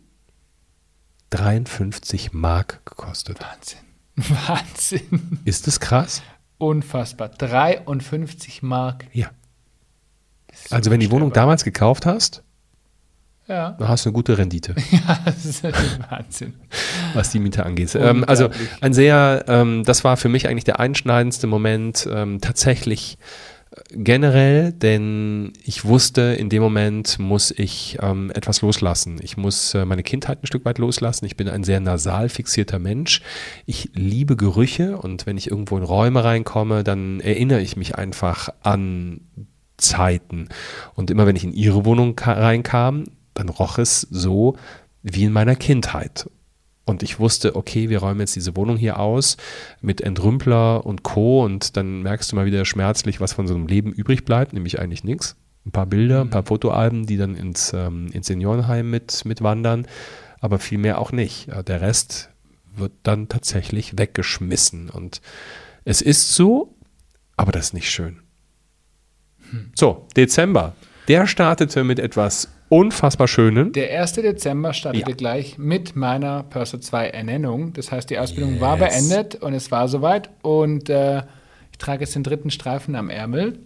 [1.31, 3.39] 53 Mark gekostet.
[3.39, 3.79] Wahnsinn.
[4.47, 5.39] Wahnsinn.
[5.45, 6.21] Ist das krass?
[6.57, 7.29] Unfassbar.
[7.29, 9.07] 53 Mark.
[9.13, 9.31] Ja.
[10.69, 12.43] Also wenn die Wohnung damals gekauft hast,
[13.51, 13.71] Ja.
[13.77, 14.73] dann hast du eine gute Rendite.
[14.91, 15.63] ja, das ist
[16.09, 16.53] Wahnsinn.
[17.13, 17.93] was die Miete angeht.
[17.95, 18.49] Ähm, also
[18.79, 23.17] ein sehr, ähm, das war für mich eigentlich der einschneidendste Moment ähm, tatsächlich
[23.75, 29.19] äh, generell, denn ich wusste, in dem Moment muss ich ähm, etwas loslassen.
[29.21, 31.25] Ich muss äh, meine Kindheit ein Stück weit loslassen.
[31.25, 33.21] Ich bin ein sehr nasal fixierter Mensch.
[33.65, 38.49] Ich liebe Gerüche und wenn ich irgendwo in Räume reinkomme, dann erinnere ich mich einfach
[38.63, 39.21] an
[39.77, 40.47] Zeiten.
[40.93, 44.55] Und immer wenn ich in ihre Wohnung ka- reinkam, dann roch es so
[45.03, 46.29] wie in meiner Kindheit.
[46.85, 49.37] Und ich wusste, okay, wir räumen jetzt diese Wohnung hier aus
[49.81, 51.43] mit Entrümpler und Co.
[51.43, 54.79] Und dann merkst du mal wieder schmerzlich, was von so einem Leben übrig bleibt, nämlich
[54.79, 55.35] eigentlich nichts.
[55.65, 59.87] Ein paar Bilder, ein paar Fotoalben, die dann ins, ähm, ins Seniorenheim mit, mit wandern,
[60.39, 61.49] aber viel mehr auch nicht.
[61.67, 62.29] Der Rest
[62.75, 64.89] wird dann tatsächlich weggeschmissen.
[64.89, 65.21] Und
[65.85, 66.75] es ist so,
[67.37, 68.21] aber das ist nicht schön.
[69.75, 70.75] So, Dezember.
[71.07, 73.73] Der startete mit etwas unfassbar Schönem.
[73.73, 74.13] Der 1.
[74.13, 75.15] Dezember startete Ja.
[75.15, 77.73] gleich mit meiner Perso 2 Ernennung.
[77.73, 79.09] Das heißt, die Ausbildung war Yes.
[79.09, 80.29] beendet und es war soweit.
[80.41, 81.23] Und äh,
[81.71, 83.59] ich trage jetzt den dritten Streifen am Ärmel.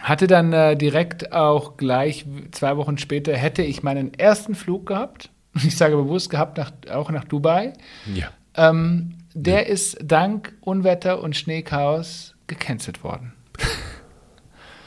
[0.00, 5.30] Hatte dann äh, direkt auch gleich zwei Wochen später hätte ich meinen ersten Flug gehabt.
[5.66, 7.72] Ich sage bewusst gehabt, nach, auch nach Dubai.
[8.14, 8.28] Ja.
[8.54, 13.32] Ähm, der ist dank Unwetter und Schneechaos gecancelt worden.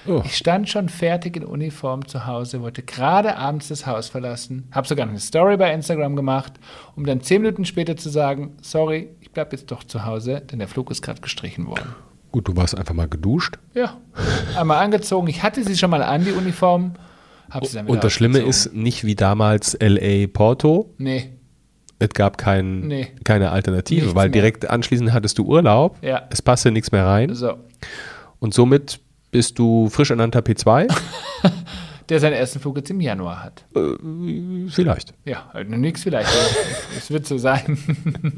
[0.08, 0.22] Oh.
[0.26, 4.88] Ich stand schon fertig in Uniform zu Hause, wollte gerade abends das Haus verlassen, habe
[4.88, 6.54] sogar eine Story bei Instagram gemacht,
[6.96, 10.60] um dann zehn Minuten später zu sagen, sorry, ich bleibe jetzt doch zu Hause, denn
[10.60, 11.94] der Flug ist gerade gestrichen worden.
[12.32, 13.60] Gut, du warst einfach mal geduscht.
[13.74, 13.98] Ja,
[14.58, 15.28] einmal angezogen.
[15.28, 16.94] Ich hatte sie schon mal an, die Uniform.
[17.50, 20.94] Hab sie dann wieder Und das Schlimme ist nicht wie damals LA Porto.
[20.98, 21.32] Nee,
[22.00, 23.08] Es gab kein, Nee.
[23.26, 24.32] keine Alternative, Nichts weil mehr.
[24.32, 25.98] direkt anschließend hattest du Urlaub.
[26.02, 26.24] Ja.
[26.32, 27.36] Es passte nichts mehr rein.
[27.36, 27.56] so.
[28.40, 30.88] Und somit bist du frisch ernannter P2.
[32.10, 33.66] Der seinen ersten Flug jetzt im Januar hat.
[34.68, 35.14] Vielleicht.
[35.24, 36.30] Ja, nur nichts vielleicht.
[36.98, 37.78] es wird so sein.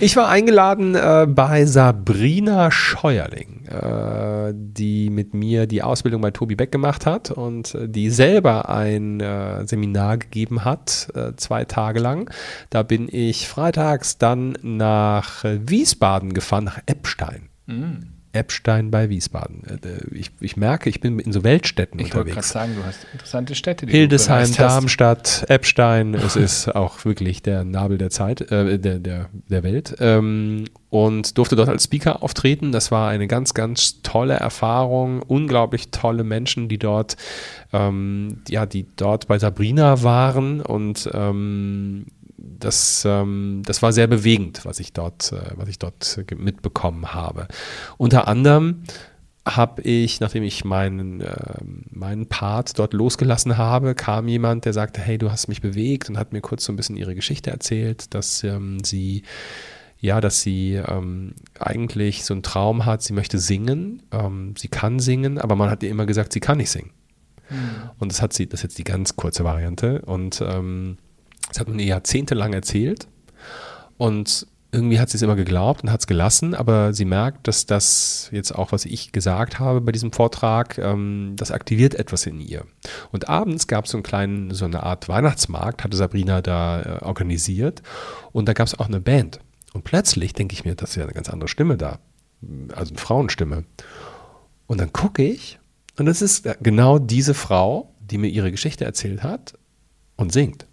[0.00, 6.56] Ich war eingeladen äh, bei Sabrina Scheuerling, äh, die mit mir die Ausbildung bei Tobi
[6.56, 12.00] Beck gemacht hat und äh, die selber ein äh, Seminar gegeben hat, äh, zwei Tage
[12.00, 12.28] lang.
[12.70, 17.48] Da bin ich freitags dann nach äh, Wiesbaden gefahren, nach Eppstein.
[17.66, 18.13] Mhm.
[18.34, 19.62] Eppstein bei Wiesbaden.
[19.64, 22.30] Äh, ich, ich merke, ich bin in so Weltstädten ich unterwegs.
[22.30, 23.86] Ich wollte gerade sagen, du hast interessante Städte.
[23.86, 26.14] Hildesheim, Darmstadt, Eppstein.
[26.14, 29.96] es ist auch wirklich der Nabel der Zeit, äh, der, der, der Welt.
[30.00, 32.70] Ähm, und durfte dort als Speaker auftreten.
[32.70, 35.22] Das war eine ganz, ganz tolle Erfahrung.
[35.22, 37.16] Unglaublich tolle Menschen, die dort,
[37.72, 42.06] ähm, ja, die dort bei Sabrina waren und ähm,
[42.58, 47.48] das, ähm, das war sehr bewegend, was ich dort, äh, was ich dort mitbekommen habe.
[47.96, 48.82] Unter anderem
[49.46, 55.00] habe ich, nachdem ich meinen, äh, meinen Part dort losgelassen habe, kam jemand, der sagte,
[55.00, 58.14] hey, du hast mich bewegt und hat mir kurz so ein bisschen ihre Geschichte erzählt,
[58.14, 59.22] dass ähm, sie
[60.00, 64.98] ja, dass sie ähm, eigentlich so einen Traum hat, sie möchte singen, ähm, sie kann
[64.98, 66.90] singen, aber man hat ihr immer gesagt, sie kann nicht singen.
[67.48, 67.90] Mhm.
[67.98, 70.02] Und das hat sie, das ist jetzt die ganz kurze Variante.
[70.02, 70.98] Und ähm,
[71.48, 73.08] das hat man ihr jahrzehntelang erzählt
[73.96, 77.64] und irgendwie hat sie es immer geglaubt und hat es gelassen, aber sie merkt, dass
[77.64, 82.40] das jetzt auch, was ich gesagt habe bei diesem Vortrag, ähm, das aktiviert etwas in
[82.40, 82.64] ihr.
[83.12, 87.04] Und abends gab es so einen kleinen, so eine Art Weihnachtsmarkt, hatte Sabrina da äh,
[87.04, 87.82] organisiert
[88.32, 89.38] und da gab es auch eine Band.
[89.72, 92.00] Und plötzlich denke ich mir, das ist ja eine ganz andere Stimme da,
[92.74, 93.64] also eine Frauenstimme.
[94.66, 95.60] Und dann gucke ich
[95.98, 99.54] und es ist genau diese Frau, die mir ihre Geschichte erzählt hat
[100.16, 100.66] und singt.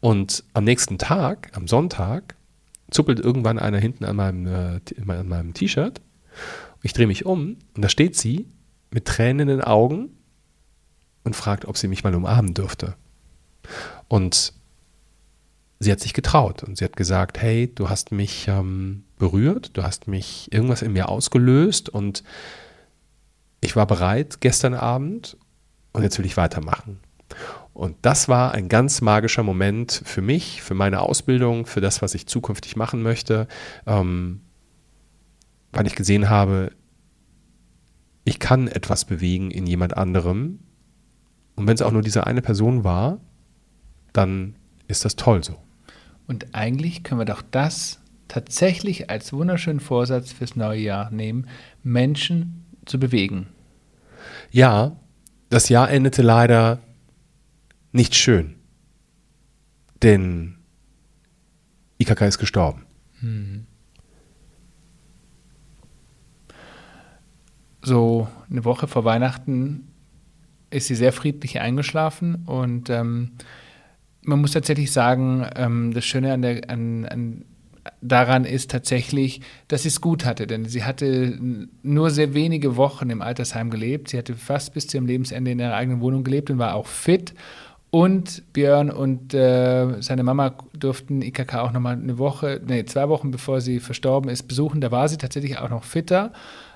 [0.00, 2.36] Und am nächsten Tag, am Sonntag,
[2.90, 6.00] zuppelt irgendwann einer hinten an meinem, äh, meinem T-Shirt.
[6.82, 8.46] Ich drehe mich um und da steht sie
[8.90, 10.10] mit Tränen in den Augen
[11.24, 12.94] und fragt, ob sie mich mal umarmen dürfte.
[14.06, 14.54] Und
[15.80, 19.82] sie hat sich getraut und sie hat gesagt, hey, du hast mich ähm, berührt, du
[19.82, 22.22] hast mich irgendwas in mir ausgelöst und
[23.60, 25.36] ich war bereit gestern Abend
[25.92, 27.00] und jetzt will ich weitermachen.
[27.78, 32.16] Und das war ein ganz magischer Moment für mich, für meine Ausbildung, für das, was
[32.16, 33.46] ich zukünftig machen möchte,
[33.86, 34.40] ähm,
[35.70, 36.72] weil ich gesehen habe,
[38.24, 40.58] ich kann etwas bewegen in jemand anderem.
[41.54, 43.20] Und wenn es auch nur diese eine Person war,
[44.12, 44.56] dann
[44.88, 45.54] ist das toll so.
[46.26, 51.46] Und eigentlich können wir doch das tatsächlich als wunderschönen Vorsatz fürs neue Jahr nehmen,
[51.84, 53.46] Menschen zu bewegen.
[54.50, 54.96] Ja,
[55.48, 56.80] das Jahr endete leider
[57.98, 58.54] nicht schön.
[60.02, 60.54] Denn
[61.98, 62.86] IKK ist gestorben.
[63.18, 63.66] Hm.
[67.82, 69.88] So eine Woche vor Weihnachten
[70.70, 73.32] ist sie sehr friedlich eingeschlafen und ähm,
[74.22, 77.44] man muss tatsächlich sagen, ähm, das Schöne an der, an, an
[78.00, 81.38] daran ist tatsächlich, dass sie es gut hatte, denn sie hatte
[81.82, 84.08] nur sehr wenige Wochen im Altersheim gelebt.
[84.08, 86.86] Sie hatte fast bis zu ihrem Lebensende in ihrer eigenen Wohnung gelebt und war auch
[86.86, 87.34] fit
[87.90, 93.30] und Björn und äh, seine Mama durften IKK auch nochmal eine Woche, nee, zwei Wochen
[93.30, 94.80] bevor sie verstorben ist, besuchen.
[94.80, 96.32] Da war sie tatsächlich auch noch fitter.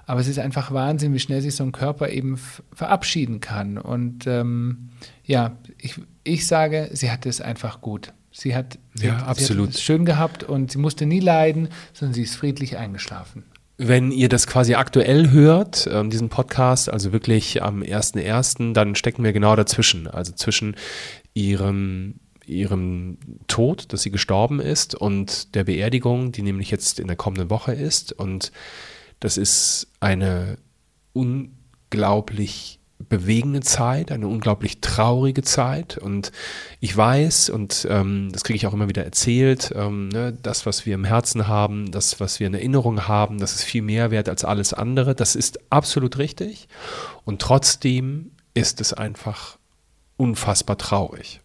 [0.07, 2.39] Aber es ist einfach Wahnsinn, wie schnell sich so ein Körper eben
[2.73, 3.79] verabschieden kann.
[3.79, 4.89] Und ähm,
[5.25, 8.13] ja, ich, ich sage, sie hatte es einfach gut.
[8.33, 9.67] Sie hat, sie ja, hat, absolut.
[9.67, 13.45] Sie hat es schön gehabt und sie musste nie leiden, sondern sie ist friedlich eingeschlafen.
[13.85, 19.25] Wenn ihr das quasi aktuell hört, ähm, diesen Podcast, also wirklich am 1.1., dann stecken
[19.25, 20.07] wir genau dazwischen.
[20.07, 20.77] Also zwischen
[21.35, 23.19] ihrem, ihrem
[23.49, 27.73] Tod, dass sie gestorben ist, und der Beerdigung, die nämlich jetzt in der kommenden Woche
[27.73, 28.13] ist.
[28.13, 28.53] Und
[29.19, 30.59] das ist eine
[31.13, 32.79] unglaublich
[33.09, 35.99] bewegende Zeit, eine unglaublich traurige Zeit.
[35.99, 36.33] Und
[36.81, 40.87] ich weiß, und ähm, das kriege ich auch immer wieder erzählt, ähm, ne, das, was
[40.87, 44.29] wir im Herzen haben, das, was wir in Erinnerung haben, das ist viel mehr wert
[44.29, 45.15] als alles andere.
[45.15, 46.69] Das ist absolut richtig.
[47.25, 49.59] Und trotzdem ist es einfach
[50.17, 51.41] unfassbar traurig.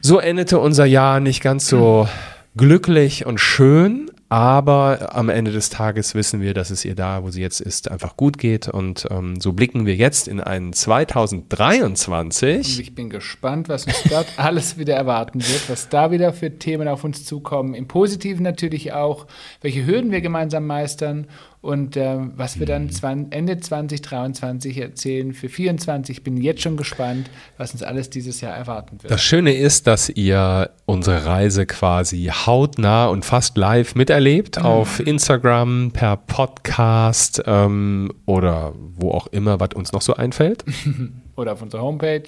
[0.00, 2.08] So endete unser Jahr nicht ganz so
[2.56, 7.30] glücklich und schön, aber am Ende des Tages wissen wir, dass es ihr da, wo
[7.30, 8.68] sie jetzt ist, einfach gut geht.
[8.68, 12.76] Und ähm, so blicken wir jetzt in ein 2023.
[12.76, 16.58] Und ich bin gespannt, was uns dort alles wieder erwarten wird, was da wieder für
[16.58, 17.72] Themen auf uns zukommen.
[17.72, 19.26] Im Positiven natürlich auch,
[19.62, 21.26] welche Hürden wir gemeinsam meistern
[21.60, 23.26] und äh, was wir dann mhm.
[23.30, 26.18] Ende 2023 erzählen für 24.
[26.18, 29.10] Ich bin jetzt schon gespannt, was uns alles dieses Jahr erwarten wird.
[29.10, 34.66] Das Schöne ist, dass ihr unsere Reise quasi hautnah und fast live miterlebt mhm.
[34.66, 40.64] auf Instagram, per Podcast ähm, oder wo auch immer, was uns noch so einfällt.
[41.36, 42.22] oder auf unserer Homepage.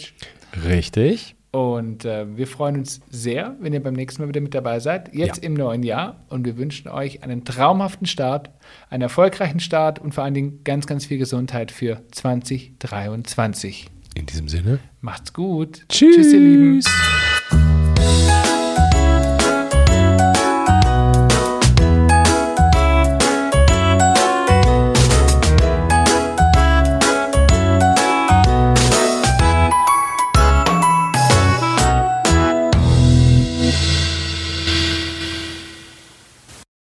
[0.65, 1.37] Richtig.
[1.53, 5.13] Und äh, wir freuen uns sehr, wenn ihr beim nächsten Mal wieder mit dabei seid,
[5.13, 5.43] jetzt Ja.
[5.49, 6.25] im neuen Jahr.
[6.29, 8.51] Und wir wünschen euch einen traumhaften Start,
[8.89, 13.89] einen erfolgreichen Start und vor allen Dingen ganz, ganz viel Gesundheit für 2023.
[14.15, 14.79] In diesem Sinne.
[15.01, 15.85] Macht's gut.
[15.89, 16.15] Tschüss.
[16.17, 16.81] Tschüss ihr Lieben.